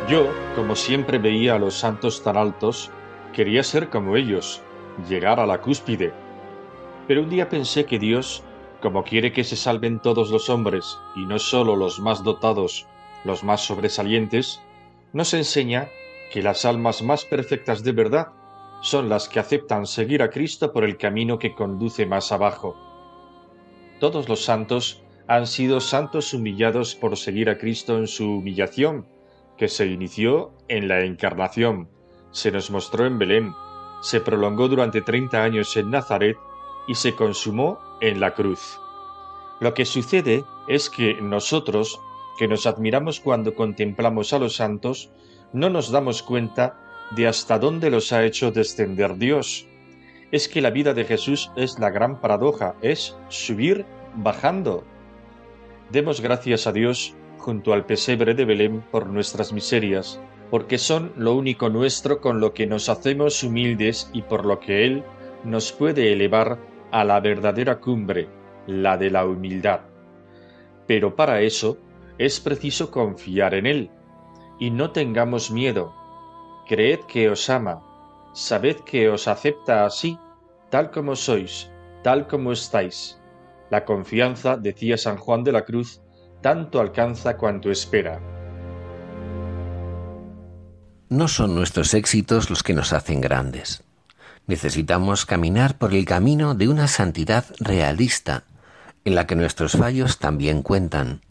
Yo, 0.10 0.30
como 0.56 0.76
siempre 0.76 1.18
veía 1.18 1.56
a 1.56 1.60
los 1.60 1.74
santos 1.76 2.24
tan 2.24 2.38
altos, 2.38 2.92
quería 3.34 3.64
ser 3.64 3.90
como 3.90 4.16
ellos, 4.16 4.62
llegar 5.08 5.40
a 5.40 5.46
la 5.46 5.62
cúspide. 5.62 6.14
Pero 7.08 7.22
un 7.22 7.30
día 7.30 7.50
pensé 7.50 7.86
que 7.86 8.00
Dios, 8.00 8.44
como 8.82 9.04
quiere 9.04 9.32
que 9.32 9.44
se 9.44 9.56
salven 9.56 10.00
todos 10.00 10.30
los 10.30 10.50
hombres, 10.50 10.98
y 11.16 11.26
no 11.26 11.40
sólo 11.40 11.76
los 11.76 12.00
más 12.00 12.24
dotados, 12.24 12.88
los 13.24 13.44
más 13.44 13.62
sobresalientes, 13.62 14.62
nos 15.12 15.34
enseña 15.34 15.90
que 16.32 16.42
las 16.42 16.66
almas 16.66 17.02
más 17.02 17.26
perfectas 17.26 17.84
de 17.84 17.92
verdad 17.92 18.28
son 18.82 19.08
las 19.08 19.30
que 19.30 19.40
aceptan 19.40 19.86
seguir 19.86 20.22
a 20.22 20.30
Cristo 20.30 20.74
por 20.74 20.84
el 20.84 20.98
camino 20.98 21.40
que 21.40 21.54
conduce 21.56 22.06
más 22.06 22.32
abajo. 22.32 22.76
Todos 24.00 24.28
los 24.28 24.44
santos 24.44 25.02
han 25.28 25.48
sido 25.48 25.80
santos 25.80 26.34
humillados 26.34 26.96
por 26.96 27.16
seguir 27.18 27.50
a 27.50 27.58
Cristo 27.58 27.98
en 27.98 28.08
su 28.08 28.40
humillación, 28.40 29.08
que 29.58 29.70
se 29.70 29.86
inició 29.86 30.52
en 30.68 30.88
la 30.88 31.02
encarnación, 31.06 31.88
se 32.32 32.52
nos 32.52 32.72
mostró 32.72 33.06
en 33.06 33.20
Belén, 33.20 33.54
se 34.04 34.20
prolongó 34.20 34.68
durante 34.68 35.02
treinta 35.02 35.44
años 35.44 35.76
en 35.78 35.90
Nazaret 35.90 36.38
y 36.88 36.96
se 36.96 37.16
consumó 37.16 37.80
en 38.02 38.20
la 38.20 38.34
cruz. 38.34 38.80
Lo 39.62 39.74
que 39.74 39.86
sucede 39.86 40.44
es 40.68 40.90
que 40.90 41.22
nosotros, 41.22 42.02
que 42.38 42.50
nos 42.50 42.68
admiramos 42.68 43.22
cuando 43.22 43.56
contemplamos 43.56 44.34
a 44.34 44.40
los 44.40 44.58
santos, 44.58 45.10
no 45.54 45.70
nos 45.70 45.90
damos 45.90 46.22
cuenta 46.22 46.78
de 47.12 47.28
hasta 47.28 47.58
dónde 47.58 47.90
los 47.90 48.12
ha 48.12 48.26
hecho 48.26 48.52
descender 48.52 49.16
Dios. 49.16 49.68
Es 50.34 50.50
que 50.50 50.60
la 50.60 50.72
vida 50.72 50.94
de 50.94 51.06
Jesús 51.06 51.50
es 51.56 51.80
la 51.80 51.90
gran 51.90 52.20
paradoja, 52.20 52.76
es 52.82 53.16
subir 53.30 53.86
bajando. 54.16 54.84
Demos 55.92 56.20
gracias 56.20 56.68
a 56.68 56.74
Dios 56.74 57.16
junto 57.38 57.72
al 57.72 57.86
pesebre 57.86 58.34
de 58.34 58.44
Belén 58.44 58.84
por 58.92 59.08
nuestras 59.08 59.54
miserias, 59.54 60.20
porque 60.54 60.78
son 60.78 61.14
lo 61.18 61.34
único 61.34 61.70
nuestro 61.70 62.22
con 62.22 62.40
lo 62.40 62.54
que 62.54 62.68
nos 62.68 62.88
hacemos 62.88 63.42
humildes 63.44 64.12
y 64.14 64.22
por 64.22 64.46
lo 64.46 64.60
que 64.60 64.86
Él 64.86 65.04
nos 65.44 65.72
puede 65.72 66.14
elevar 66.14 66.60
a 66.92 67.04
la 67.04 67.20
verdadera 67.22 67.80
cumbre, 67.80 68.30
la 68.68 68.96
de 68.96 69.10
la 69.10 69.26
humildad. 69.26 69.80
Pero 70.86 71.16
para 71.16 71.42
eso 71.42 71.80
es 72.20 72.40
preciso 72.40 72.92
confiar 72.92 73.56
en 73.56 73.66
Él, 73.66 73.90
y 74.60 74.70
no 74.70 74.92
tengamos 74.92 75.50
miedo. 75.50 75.92
Creed 76.68 77.00
que 77.08 77.32
os 77.32 77.50
ama, 77.50 77.82
sabed 78.36 78.76
que 78.82 79.10
os 79.10 79.28
acepta 79.28 79.88
así, 79.88 80.20
tal 80.70 80.92
como 80.92 81.16
sois, 81.16 81.72
tal 82.04 82.28
como 82.28 82.52
estáis. 82.52 83.20
La 83.72 83.86
confianza, 83.86 84.56
decía 84.56 85.00
San 85.00 85.18
Juan 85.18 85.44
de 85.44 85.52
la 85.52 85.66
Cruz, 85.66 86.00
tanto 86.42 86.80
alcanza 86.80 87.38
cuanto 87.38 87.72
espera. 87.72 88.22
No 91.14 91.28
son 91.28 91.54
nuestros 91.54 91.94
éxitos 91.94 92.50
los 92.50 92.64
que 92.64 92.74
nos 92.74 92.92
hacen 92.92 93.22
grandes. 93.22 93.84
Necesitamos 94.48 95.28
caminar 95.28 95.78
por 95.78 95.94
el 95.94 96.06
camino 96.06 96.56
de 96.56 96.68
una 96.68 96.88
santidad 96.88 97.46
realista, 97.60 98.46
en 99.06 99.14
la 99.14 99.28
que 99.28 99.36
nuestros 99.36 99.74
fallos 99.74 100.18
también 100.18 100.64
cuentan, 100.64 101.22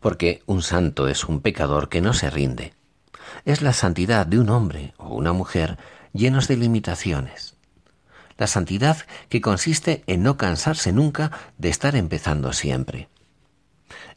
porque 0.00 0.42
un 0.44 0.60
santo 0.60 1.08
es 1.08 1.24
un 1.24 1.40
pecador 1.40 1.88
que 1.88 2.02
no 2.02 2.12
se 2.12 2.28
rinde. 2.28 2.74
Es 3.46 3.62
la 3.62 3.72
santidad 3.72 4.26
de 4.26 4.38
un 4.38 4.50
hombre 4.50 4.92
o 4.98 5.14
una 5.14 5.32
mujer 5.32 5.78
llenos 6.12 6.46
de 6.46 6.58
limitaciones. 6.58 7.54
La 8.36 8.46
santidad 8.46 8.98
que 9.30 9.40
consiste 9.40 10.04
en 10.08 10.24
no 10.24 10.36
cansarse 10.36 10.92
nunca 10.92 11.30
de 11.56 11.70
estar 11.70 11.96
empezando 11.96 12.52
siempre. 12.52 13.08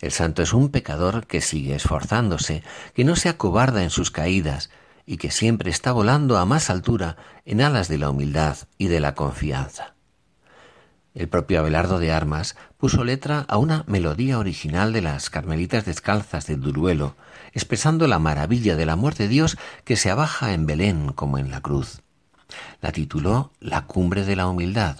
El 0.01 0.11
santo 0.11 0.43
es 0.43 0.51
un 0.51 0.71
pecador 0.71 1.25
que 1.25 1.39
sigue 1.39 1.73
esforzándose, 1.73 2.63
que 2.93 3.05
no 3.05 3.15
se 3.15 3.29
acobarda 3.29 3.81
en 3.81 3.91
sus 3.91 4.11
caídas 4.11 4.69
y 5.05 5.17
que 5.17 5.31
siempre 5.31 5.69
está 5.69 5.91
volando 5.91 6.37
a 6.37 6.45
más 6.45 6.69
altura 6.69 7.17
en 7.45 7.61
alas 7.61 7.87
de 7.87 7.97
la 7.97 8.09
humildad 8.09 8.57
y 8.77 8.87
de 8.87 8.99
la 8.99 9.15
confianza. 9.15 9.93
El 11.13 11.29
propio 11.29 11.59
Abelardo 11.59 11.97
de 11.97 12.11
Armas 12.11 12.57
puso 12.77 13.05
letra 13.05 13.45
a 13.47 13.57
una 13.57 13.85
melodía 13.87 14.37
original 14.37 14.91
de 14.91 15.01
las 15.01 15.29
Carmelitas 15.29 15.85
Descalzas 15.85 16.45
de 16.45 16.57
Duruelo, 16.57 17.15
expresando 17.53 18.07
la 18.07 18.19
maravilla 18.19 18.75
del 18.75 18.89
amor 18.89 19.15
de 19.15 19.29
Dios 19.29 19.57
que 19.85 19.95
se 19.95 20.11
abaja 20.11 20.53
en 20.53 20.65
Belén 20.65 21.13
como 21.13 21.37
en 21.37 21.51
la 21.51 21.61
cruz. 21.61 22.01
La 22.81 22.91
tituló 22.91 23.53
La 23.61 23.85
cumbre 23.85 24.25
de 24.25 24.35
la 24.35 24.47
humildad, 24.47 24.97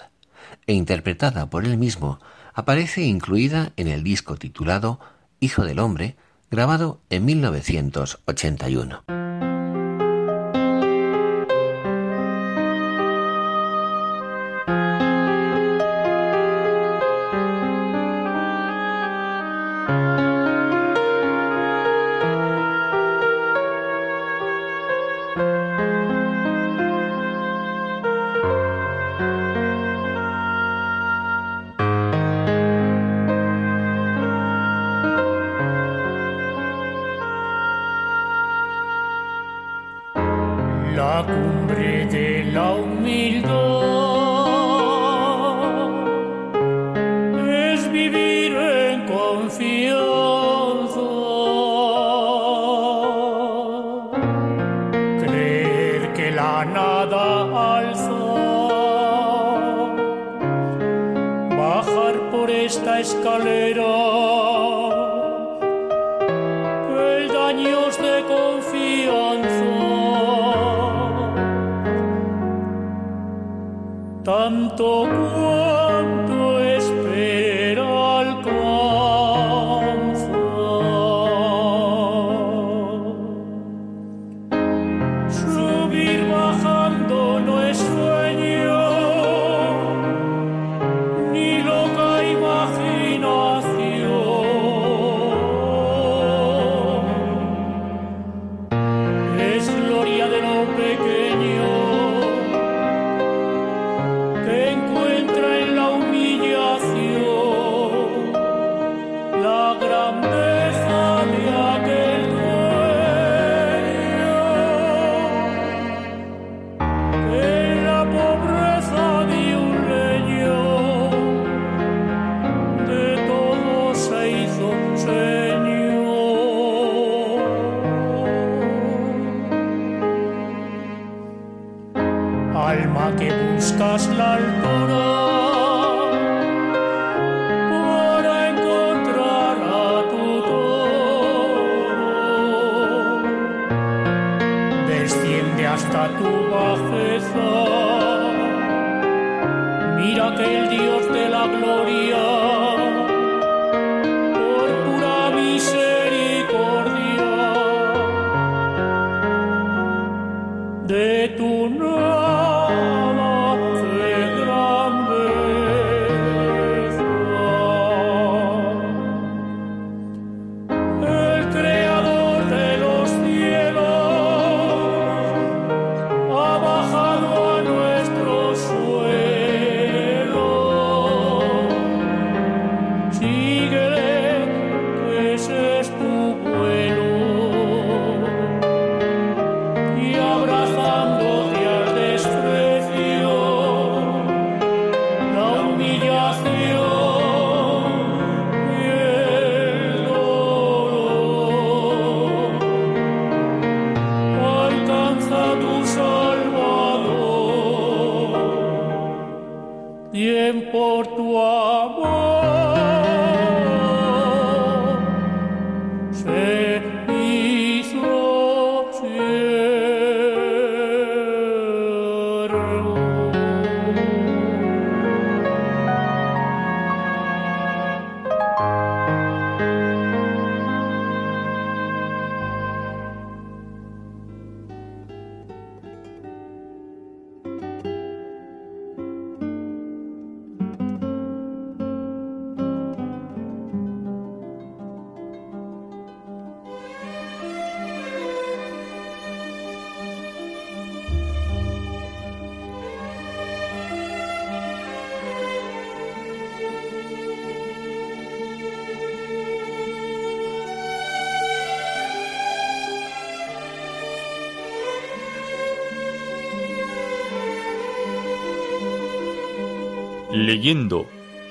e 0.66 0.72
interpretada 0.72 1.50
por 1.50 1.66
él 1.66 1.76
mismo, 1.76 2.18
aparece 2.54 3.02
incluida 3.02 3.72
en 3.76 3.88
el 3.88 4.02
disco 4.02 4.36
titulado 4.36 5.00
Hijo 5.38 5.64
del 5.64 5.78
Hombre, 5.78 6.16
grabado 6.50 7.00
en 7.10 7.26
1981. 7.26 9.25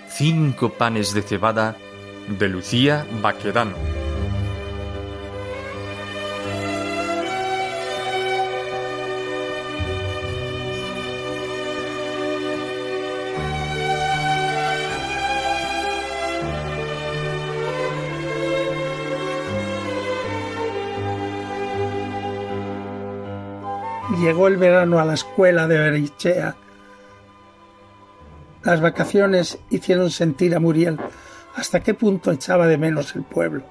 Cinco 0.10 0.74
panes 0.74 1.14
de 1.14 1.22
cebada 1.22 1.78
de 2.28 2.50
Lucía 2.50 3.08
Baquedano. 3.22 3.78
Llegó 24.20 24.50
el 24.50 24.58
verano 24.58 25.00
a 25.00 25.06
la 25.06 25.14
escuela 25.14 25.70
de 25.70 25.78
Berichea. 25.78 26.56
Las 28.66 28.82
vacaciones 28.82 29.60
hicieron 29.70 30.10
sentir 30.10 30.56
a 30.56 30.60
Muriel 30.60 31.00
hasta 31.56 31.82
qué 31.82 31.94
punto 31.94 32.32
echaba 32.32 32.66
de 32.66 32.80
menos 32.80 33.16
el 33.16 33.22
pueblo, 33.22 33.64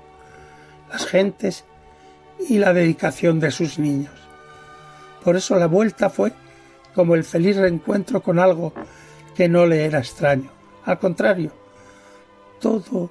las 0.89 1.05
gentes 1.05 1.65
y 2.49 2.59
la 2.59 2.73
dedicación 2.73 3.41
de 3.41 3.51
sus 3.51 3.81
niños. 3.81 4.15
Por 5.25 5.35
eso 5.35 5.59
la 5.59 5.67
vuelta 5.67 6.11
fue 6.11 6.33
como 6.95 7.17
el 7.17 7.25
feliz 7.25 7.57
reencuentro 7.57 8.23
con 8.23 8.39
algo 8.39 8.73
que 9.35 9.49
no 9.49 9.67
le 9.67 9.85
era 9.85 9.99
extraño. 9.99 10.51
Al 10.85 11.01
contrario, 11.01 11.51
todo 12.61 13.11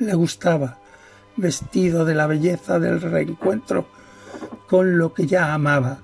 le 0.00 0.12
gustaba, 0.12 0.78
vestido 1.36 2.04
de 2.04 2.14
la 2.14 2.26
belleza 2.26 2.78
del 2.78 3.00
reencuentro 3.00 3.86
con 4.68 4.98
lo 4.98 5.14
que 5.14 5.26
ya 5.26 5.54
amaba. 5.54 6.00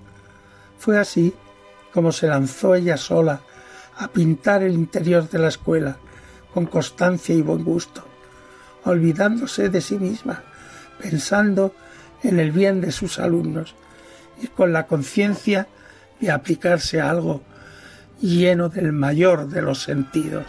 Fue 0.78 0.98
así 0.98 1.34
como 1.92 2.10
se 2.10 2.26
lanzó 2.26 2.74
ella 2.74 2.96
sola 2.96 3.42
a 4.00 4.08
pintar 4.08 4.62
el 4.62 4.72
interior 4.72 5.28
de 5.28 5.38
la 5.38 5.48
escuela, 5.48 5.98
con 6.54 6.64
constancia 6.64 7.34
y 7.34 7.42
buen 7.42 7.64
gusto, 7.64 8.02
olvidándose 8.84 9.68
de 9.68 9.82
sí 9.82 9.98
misma, 9.98 10.42
pensando 10.98 11.74
en 12.22 12.40
el 12.40 12.50
bien 12.50 12.80
de 12.80 12.92
sus 12.92 13.18
alumnos 13.18 13.74
y 14.40 14.46
con 14.46 14.72
la 14.72 14.86
conciencia 14.86 15.68
de 16.18 16.30
aplicarse 16.30 16.98
a 16.98 17.10
algo 17.10 17.42
lleno 18.22 18.70
del 18.70 18.92
mayor 18.92 19.48
de 19.48 19.60
los 19.60 19.82
sentidos. 19.82 20.46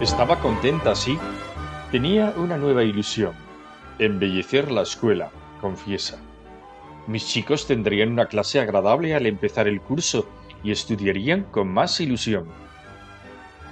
Estaba 0.00 0.38
contenta, 0.38 0.94
sí. 0.94 1.18
Tenía 1.90 2.34
una 2.36 2.58
nueva 2.58 2.84
ilusión 2.84 3.32
Embellecer 3.98 4.70
la 4.70 4.82
escuela, 4.82 5.30
confiesa. 5.60 6.18
Mis 7.08 7.26
chicos 7.26 7.66
tendrían 7.66 8.12
una 8.12 8.26
clase 8.26 8.60
agradable 8.60 9.12
al 9.14 9.26
empezar 9.26 9.66
el 9.66 9.80
curso 9.80 10.28
y 10.62 10.70
estudiarían 10.70 11.44
con 11.50 11.66
más 11.66 12.00
ilusión. 12.00 12.46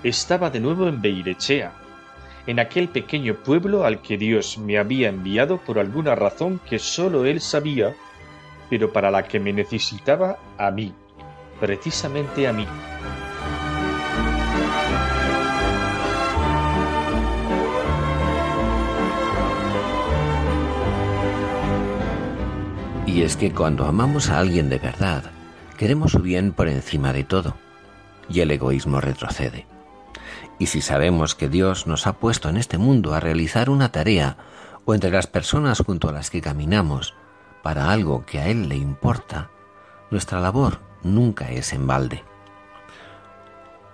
Estaba 0.03 0.51
de 0.51 0.59
nuevo 0.59 0.89
en 0.89 1.01
Beirechea, 1.01 1.75
en 2.49 2.59
aquel 2.59 2.89
pequeño 2.89 3.35
pueblo 3.35 3.85
al 3.85 4.03
que 4.03 4.19
Dios 4.19 4.59
me 4.59 4.79
había 4.79 5.11
enviado 5.11 5.59
por 5.59 5.79
alguna 5.79 6.17
razón 6.17 6.61
que 6.69 6.81
sólo 6.81 7.25
Él 7.25 7.41
sabía, 7.41 7.95
pero 8.69 8.93
para 8.93 9.13
la 9.13 9.29
que 9.29 9.39
me 9.39 9.53
necesitaba 9.53 10.39
a 10.59 10.73
mí, 10.73 10.93
precisamente 11.61 12.49
a 12.49 12.53
mí. 12.53 12.67
Y 23.07 23.23
es 23.23 23.37
que 23.37 23.53
cuando 23.53 23.87
amamos 23.87 24.31
a 24.31 24.39
alguien 24.41 24.69
de 24.69 24.81
verdad, 24.81 25.31
queremos 25.79 26.13
su 26.13 26.19
bien 26.19 26.53
por 26.53 26.69
encima 26.69 27.13
de 27.13 27.23
todo, 27.23 27.57
y 28.29 28.41
el 28.41 28.51
egoísmo 28.51 29.01
retrocede. 29.01 29.67
Y 30.59 30.67
si 30.67 30.81
sabemos 30.81 31.37
que 31.37 31.49
Dios 31.49 31.87
nos 31.87 32.09
ha 32.09 32.15
puesto 32.15 32.49
en 32.49 32.57
este 32.57 32.79
mundo 32.79 33.15
a 33.15 33.21
realizar 33.21 33.71
una 33.71 33.93
tarea, 33.93 34.37
o 34.85 34.95
entre 34.95 35.11
las 35.11 35.29
personas 35.29 35.83
junto 35.87 36.09
a 36.09 36.13
las 36.13 36.31
que 36.31 36.41
caminamos, 36.41 37.15
para 37.63 37.91
algo 37.91 38.27
que 38.27 38.41
a 38.41 38.49
Él 38.49 38.69
le 38.69 38.77
importa, 38.77 39.51
nuestra 40.11 40.41
labor 40.41 40.81
nunca 41.03 41.51
es 41.51 41.73
en 41.73 41.87
balde. 41.87 42.25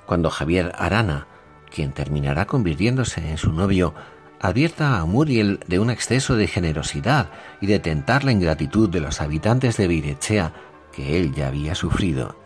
Cuando 0.06 0.30
Javier 0.30 0.72
Arana, 0.76 1.26
quien 1.70 1.92
terminará 1.92 2.46
convirtiéndose 2.46 3.30
en 3.30 3.38
su 3.38 3.52
novio, 3.52 3.94
advierta 4.42 4.98
a 4.98 5.06
Muriel 5.06 5.60
de 5.68 5.78
un 5.78 5.88
exceso 5.88 6.34
de 6.34 6.48
generosidad 6.48 7.30
y 7.60 7.66
de 7.66 7.78
tentar 7.78 8.24
la 8.24 8.32
ingratitud 8.32 8.88
de 8.90 9.00
los 9.00 9.20
habitantes 9.20 9.76
de 9.76 9.86
Virechea 9.86 10.52
que 10.90 11.16
él 11.16 11.32
ya 11.32 11.46
había 11.46 11.76
sufrido. 11.76 12.36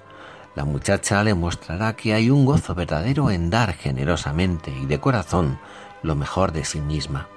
La 0.54 0.66
muchacha 0.66 1.24
le 1.24 1.34
mostrará 1.34 1.96
que 1.96 2.12
hay 2.12 2.28
un 2.30 2.44
gozo 2.44 2.74
verdadero 2.74 3.30
en 3.30 3.48
dar 3.48 3.72
generosamente 3.72 4.70
y 4.70 4.84
de 4.84 5.00
corazón 5.00 5.58
lo 6.02 6.14
mejor 6.14 6.52
de 6.52 6.66
sí 6.66 6.82
misma. 6.82 7.28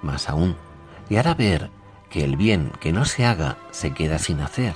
Más 0.00 0.28
aún, 0.28 0.56
le 1.08 1.18
hará 1.18 1.34
ver 1.34 1.70
que 2.08 2.22
el 2.22 2.36
bien 2.36 2.70
que 2.80 2.92
no 2.92 3.04
se 3.04 3.26
haga 3.26 3.58
se 3.72 3.92
queda 3.92 4.18
sin 4.18 4.40
hacer, 4.40 4.74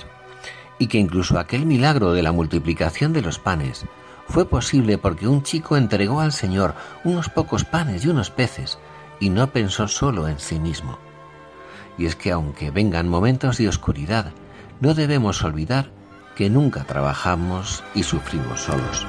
y 0.79 0.87
que 0.87 0.97
incluso 0.97 1.39
aquel 1.39 1.65
milagro 1.65 2.11
de 2.11 2.23
la 2.23 2.33
multiplicación 2.33 3.13
de 3.13 3.21
los 3.21 3.39
panes 3.39 3.85
fue 4.27 4.49
posible 4.49 4.97
porque 4.97 5.27
un 5.27 5.43
chico 5.43 5.77
entregó 5.77 6.19
al 6.19 6.33
Señor 6.33 6.75
unos 7.05 7.29
pocos 7.29 7.63
panes 7.63 8.03
y 8.03 8.09
unos 8.09 8.29
peces, 8.29 8.77
y 9.19 9.29
no 9.29 9.51
pensó 9.51 9.87
solo 9.87 10.27
en 10.27 10.39
sí 10.39 10.59
mismo. 10.59 10.97
Y 11.97 12.05
es 12.05 12.15
que 12.15 12.31
aunque 12.31 12.71
vengan 12.71 13.07
momentos 13.07 13.57
de 13.57 13.67
oscuridad, 13.67 14.31
no 14.79 14.93
debemos 14.93 15.43
olvidar 15.43 15.89
que 16.35 16.49
nunca 16.49 16.83
trabajamos 16.83 17.83
y 17.95 18.03
sufrimos 18.03 18.61
solos. 18.61 19.05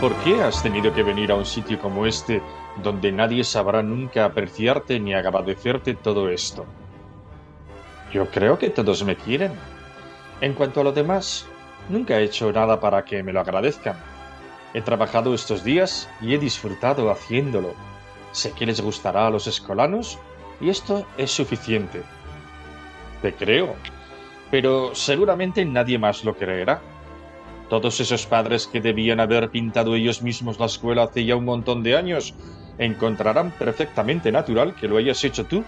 ¿Por 0.00 0.14
qué 0.24 0.40
has 0.40 0.62
tenido 0.62 0.94
que 0.94 1.02
venir 1.02 1.30
a 1.30 1.34
un 1.34 1.44
sitio 1.44 1.78
como 1.78 2.06
este 2.06 2.40
donde 2.82 3.12
nadie 3.12 3.44
sabrá 3.44 3.82
nunca 3.82 4.24
apreciarte 4.24 4.98
ni 4.98 5.12
agradecerte 5.12 5.92
todo 5.92 6.30
esto? 6.30 6.64
Yo 8.10 8.30
creo 8.30 8.58
que 8.58 8.70
todos 8.70 9.04
me 9.04 9.14
quieren. 9.14 9.52
En 10.40 10.54
cuanto 10.54 10.80
a 10.80 10.84
lo 10.84 10.92
demás, 10.92 11.46
nunca 11.90 12.18
he 12.18 12.24
hecho 12.24 12.50
nada 12.50 12.80
para 12.80 13.04
que 13.04 13.22
me 13.22 13.34
lo 13.34 13.40
agradezcan. 13.40 13.94
He 14.72 14.80
trabajado 14.80 15.34
estos 15.34 15.64
días 15.64 16.08
y 16.22 16.34
he 16.34 16.38
disfrutado 16.38 17.10
haciéndolo. 17.10 17.74
Sé 18.32 18.52
que 18.52 18.64
les 18.64 18.80
gustará 18.80 19.26
a 19.26 19.30
los 19.30 19.46
escolanos 19.46 20.18
y 20.62 20.70
esto 20.70 21.06
es 21.18 21.30
suficiente. 21.30 22.02
Te 23.20 23.34
creo, 23.34 23.76
pero 24.50 24.94
seguramente 24.94 25.62
nadie 25.66 25.98
más 25.98 26.24
lo 26.24 26.34
creerá. 26.34 26.80
Todos 27.70 28.00
esos 28.00 28.26
padres 28.26 28.66
que 28.66 28.80
debían 28.80 29.20
haber 29.20 29.48
pintado 29.50 29.94
ellos 29.94 30.22
mismos 30.22 30.58
la 30.58 30.66
escuela 30.66 31.04
hace 31.04 31.24
ya 31.24 31.36
un 31.36 31.44
montón 31.44 31.84
de 31.84 31.96
años 31.96 32.34
encontrarán 32.78 33.52
perfectamente 33.52 34.32
natural 34.32 34.74
que 34.74 34.88
lo 34.88 34.96
hayas 34.96 35.22
hecho 35.22 35.44
tú. 35.46 35.62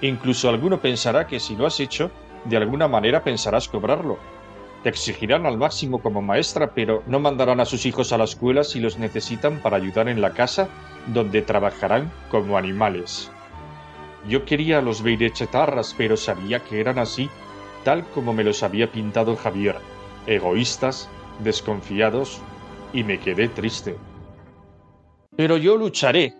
Incluso 0.00 0.48
alguno 0.48 0.80
pensará 0.80 1.28
que 1.28 1.38
si 1.38 1.54
lo 1.54 1.64
has 1.64 1.78
hecho, 1.78 2.10
de 2.46 2.56
alguna 2.56 2.88
manera 2.88 3.22
pensarás 3.22 3.68
cobrarlo. 3.68 4.18
Te 4.82 4.88
exigirán 4.88 5.46
al 5.46 5.56
máximo 5.56 6.00
como 6.00 6.20
maestra, 6.20 6.72
pero 6.74 7.04
no 7.06 7.20
mandarán 7.20 7.60
a 7.60 7.64
sus 7.64 7.86
hijos 7.86 8.12
a 8.12 8.18
la 8.18 8.24
escuela 8.24 8.64
si 8.64 8.80
los 8.80 8.98
necesitan 8.98 9.60
para 9.60 9.76
ayudar 9.76 10.08
en 10.08 10.20
la 10.20 10.30
casa, 10.30 10.68
donde 11.06 11.42
trabajarán 11.42 12.10
como 12.28 12.58
animales. 12.58 13.30
Yo 14.28 14.44
quería 14.44 14.78
a 14.78 14.82
los 14.82 15.00
beirechetarras, 15.00 15.94
pero 15.96 16.16
sabía 16.16 16.58
que 16.58 16.80
eran 16.80 16.98
así, 16.98 17.30
tal 17.84 18.04
como 18.06 18.32
me 18.32 18.42
los 18.42 18.64
había 18.64 18.90
pintado 18.90 19.36
Javier, 19.36 19.76
egoístas, 20.26 21.08
desconfiados, 21.40 22.40
y 22.92 23.04
me 23.04 23.18
quedé 23.18 23.48
triste. 23.48 23.96
Pero 25.36 25.56
yo 25.56 25.76
lucharé, 25.76 26.34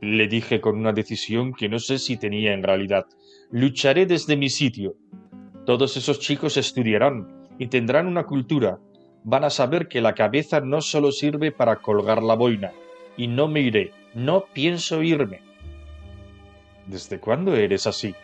le 0.00 0.26
dije 0.26 0.60
con 0.60 0.76
una 0.78 0.92
decisión 0.92 1.52
que 1.54 1.68
no 1.68 1.78
sé 1.78 1.98
si 1.98 2.16
tenía 2.16 2.52
en 2.52 2.64
realidad. 2.64 3.06
Lucharé 3.50 4.04
desde 4.04 4.36
mi 4.36 4.48
sitio. 4.48 4.96
Todos 5.64 5.96
esos 5.96 6.18
chicos 6.18 6.56
estudiarán 6.56 7.46
y 7.58 7.68
tendrán 7.68 8.08
una 8.08 8.24
cultura. 8.24 8.80
Van 9.22 9.44
a 9.44 9.50
saber 9.50 9.86
que 9.86 10.00
la 10.00 10.14
cabeza 10.14 10.60
no 10.60 10.80
solo 10.80 11.12
sirve 11.12 11.52
para 11.52 11.76
colgar 11.76 12.20
la 12.20 12.34
boina. 12.34 12.72
Y 13.16 13.28
no 13.28 13.46
me 13.46 13.60
iré, 13.60 13.92
no 14.14 14.46
pienso 14.52 15.02
irme. 15.02 15.40
¿Desde 16.86 17.20
cuándo 17.20 17.54
eres 17.54 17.86
así? 17.86 18.14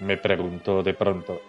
me 0.00 0.16
preguntó 0.18 0.82
de 0.82 0.94
pronto. 0.94 1.40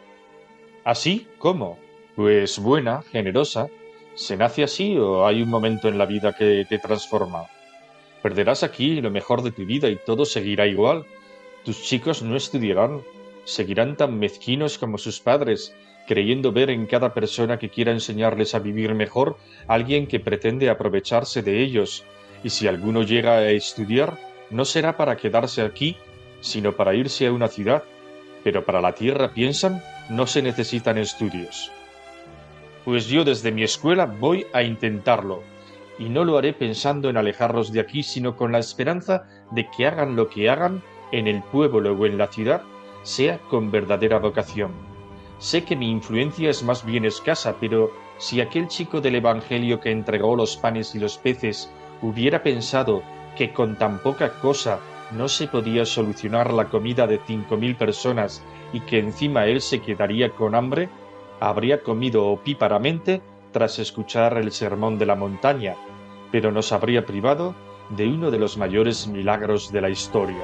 ¿Así? 0.85 1.27
¿Cómo? 1.39 1.77
Pues 2.15 2.59
buena, 2.59 3.01
generosa, 3.01 3.67
¿Se 4.15 4.37
nace 4.37 4.63
así 4.63 4.95
o 4.97 5.25
hay 5.25 5.41
un 5.41 5.49
momento 5.49 5.87
en 5.87 5.97
la 5.97 6.05
vida 6.05 6.33
que 6.33 6.65
te 6.69 6.77
transforma? 6.77 7.47
Perderás 8.21 8.61
aquí 8.63 9.01
lo 9.01 9.09
mejor 9.09 9.41
de 9.41 9.51
tu 9.51 9.65
vida 9.65 9.89
y 9.89 9.95
todo 9.95 10.23
seguirá 10.25 10.67
igual. 10.67 11.05
Tus 11.65 11.81
chicos 11.81 12.21
no 12.21 12.35
estudiarán, 12.35 13.01
seguirán 13.43 13.97
tan 13.97 14.19
mezquinos 14.19 14.77
como 14.77 14.99
sus 14.99 15.19
padres, 15.19 15.75
creyendo 16.07 16.51
ver 16.51 16.69
en 16.69 16.85
cada 16.85 17.13
persona 17.13 17.57
que 17.57 17.69
quiera 17.69 17.91
enseñarles 17.91 18.53
a 18.53 18.59
vivir 18.59 18.93
mejor 18.93 19.37
alguien 19.67 20.05
que 20.05 20.19
pretende 20.19 20.69
aprovecharse 20.69 21.41
de 21.41 21.63
ellos, 21.63 22.03
y 22.43 22.49
si 22.49 22.67
alguno 22.67 23.01
llega 23.03 23.37
a 23.37 23.49
estudiar, 23.49 24.17
no 24.51 24.63
será 24.63 24.95
para 24.95 25.17
quedarse 25.17 25.61
aquí, 25.63 25.97
sino 26.39 26.73
para 26.73 26.93
irse 26.93 27.25
a 27.25 27.31
una 27.31 27.47
ciudad, 27.47 27.83
pero 28.43 28.63
para 28.63 28.81
la 28.81 28.93
tierra 28.93 29.33
piensan, 29.33 29.81
no 30.09 30.27
se 30.27 30.41
necesitan 30.41 30.97
estudios. 30.97 31.71
Pues 32.85 33.07
yo 33.07 33.23
desde 33.23 33.51
mi 33.51 33.63
escuela 33.63 34.05
voy 34.05 34.45
a 34.53 34.63
intentarlo, 34.63 35.41
y 35.97 36.09
no 36.09 36.23
lo 36.23 36.37
haré 36.37 36.53
pensando 36.53 37.09
en 37.09 37.17
alejarlos 37.17 37.71
de 37.71 37.79
aquí, 37.79 38.03
sino 38.03 38.35
con 38.35 38.51
la 38.51 38.59
esperanza 38.59 39.25
de 39.51 39.69
que 39.69 39.87
hagan 39.87 40.15
lo 40.15 40.29
que 40.29 40.49
hagan 40.49 40.81
en 41.11 41.27
el 41.27 41.41
pueblo 41.43 41.93
o 41.93 42.05
en 42.05 42.17
la 42.17 42.27
ciudad, 42.27 42.63
sea 43.03 43.37
con 43.49 43.71
verdadera 43.71 44.19
vocación. 44.19 44.71
Sé 45.37 45.63
que 45.63 45.75
mi 45.75 45.89
influencia 45.89 46.49
es 46.49 46.63
más 46.63 46.85
bien 46.85 47.05
escasa, 47.05 47.55
pero 47.59 47.91
si 48.17 48.41
aquel 48.41 48.67
chico 48.67 49.01
del 49.01 49.15
Evangelio 49.15 49.79
que 49.79 49.91
entregó 49.91 50.35
los 50.35 50.57
panes 50.57 50.95
y 50.95 50.99
los 50.99 51.17
peces 51.17 51.69
hubiera 52.01 52.43
pensado 52.43 53.03
que 53.37 53.51
con 53.51 53.77
tan 53.77 53.99
poca 53.99 54.39
cosa 54.39 54.79
no 55.11 55.27
se 55.27 55.47
podía 55.47 55.85
solucionar 55.85 56.53
la 56.53 56.69
comida 56.69 57.07
de 57.07 57.19
cinco 57.25 57.57
mil 57.57 57.75
personas 57.75 58.43
y 58.71 58.79
que 58.81 58.99
encima 58.99 59.45
él 59.45 59.61
se 59.61 59.81
quedaría 59.81 60.29
con 60.29 60.55
hambre, 60.55 60.89
habría 61.39 61.83
comido 61.83 62.27
opíparamente 62.27 63.21
tras 63.51 63.79
escuchar 63.79 64.37
el 64.37 64.51
sermón 64.51 64.97
de 64.97 65.05
la 65.05 65.15
montaña, 65.15 65.75
pero 66.31 66.51
nos 66.51 66.71
habría 66.71 67.05
privado 67.05 67.55
de 67.89 68.07
uno 68.07 68.31
de 68.31 68.39
los 68.39 68.57
mayores 68.57 69.07
milagros 69.07 69.71
de 69.71 69.81
la 69.81 69.89
historia. 69.89 70.43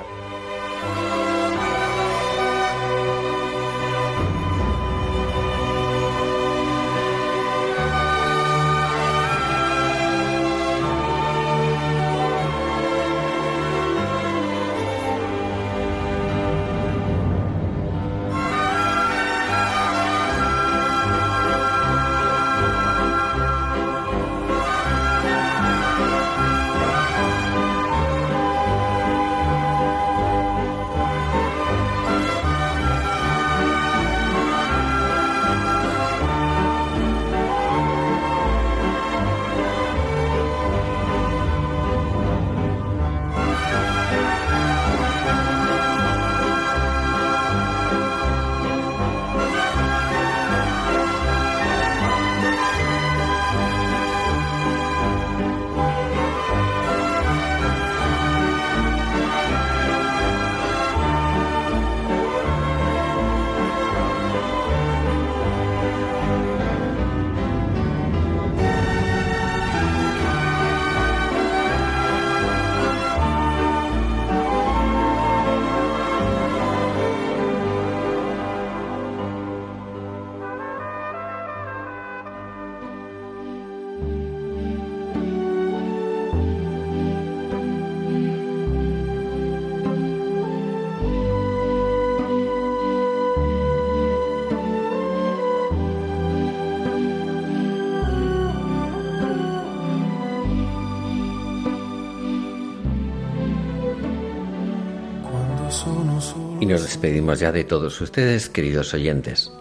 Nos 106.69 106.83
despedimos 106.83 107.39
ya 107.39 107.51
de 107.51 107.63
todos 107.63 107.99
ustedes, 107.99 108.47
queridos 108.47 108.93
oyentes. 108.93 109.51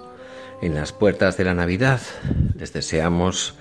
En 0.60 0.74
las 0.74 0.92
puertas 0.92 1.38
de 1.38 1.44
la 1.44 1.54
Navidad 1.54 2.02
les 2.54 2.74
deseamos 2.74 3.54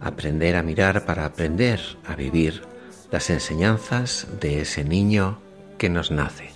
aprender 0.00 0.54
a 0.54 0.62
mirar 0.62 1.04
para 1.04 1.24
aprender 1.24 1.80
a 2.06 2.14
vivir 2.14 2.62
las 3.10 3.28
enseñanzas 3.28 4.28
de 4.40 4.60
ese 4.60 4.84
niño 4.84 5.40
que 5.78 5.88
nos 5.88 6.12
nace. 6.12 6.50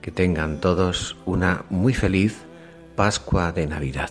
Que 0.00 0.10
tengan 0.10 0.62
todos 0.62 1.18
una 1.26 1.66
muy 1.68 1.92
feliz 1.92 2.38
Pascua 2.96 3.52
de 3.52 3.66
Navidad. 3.66 4.10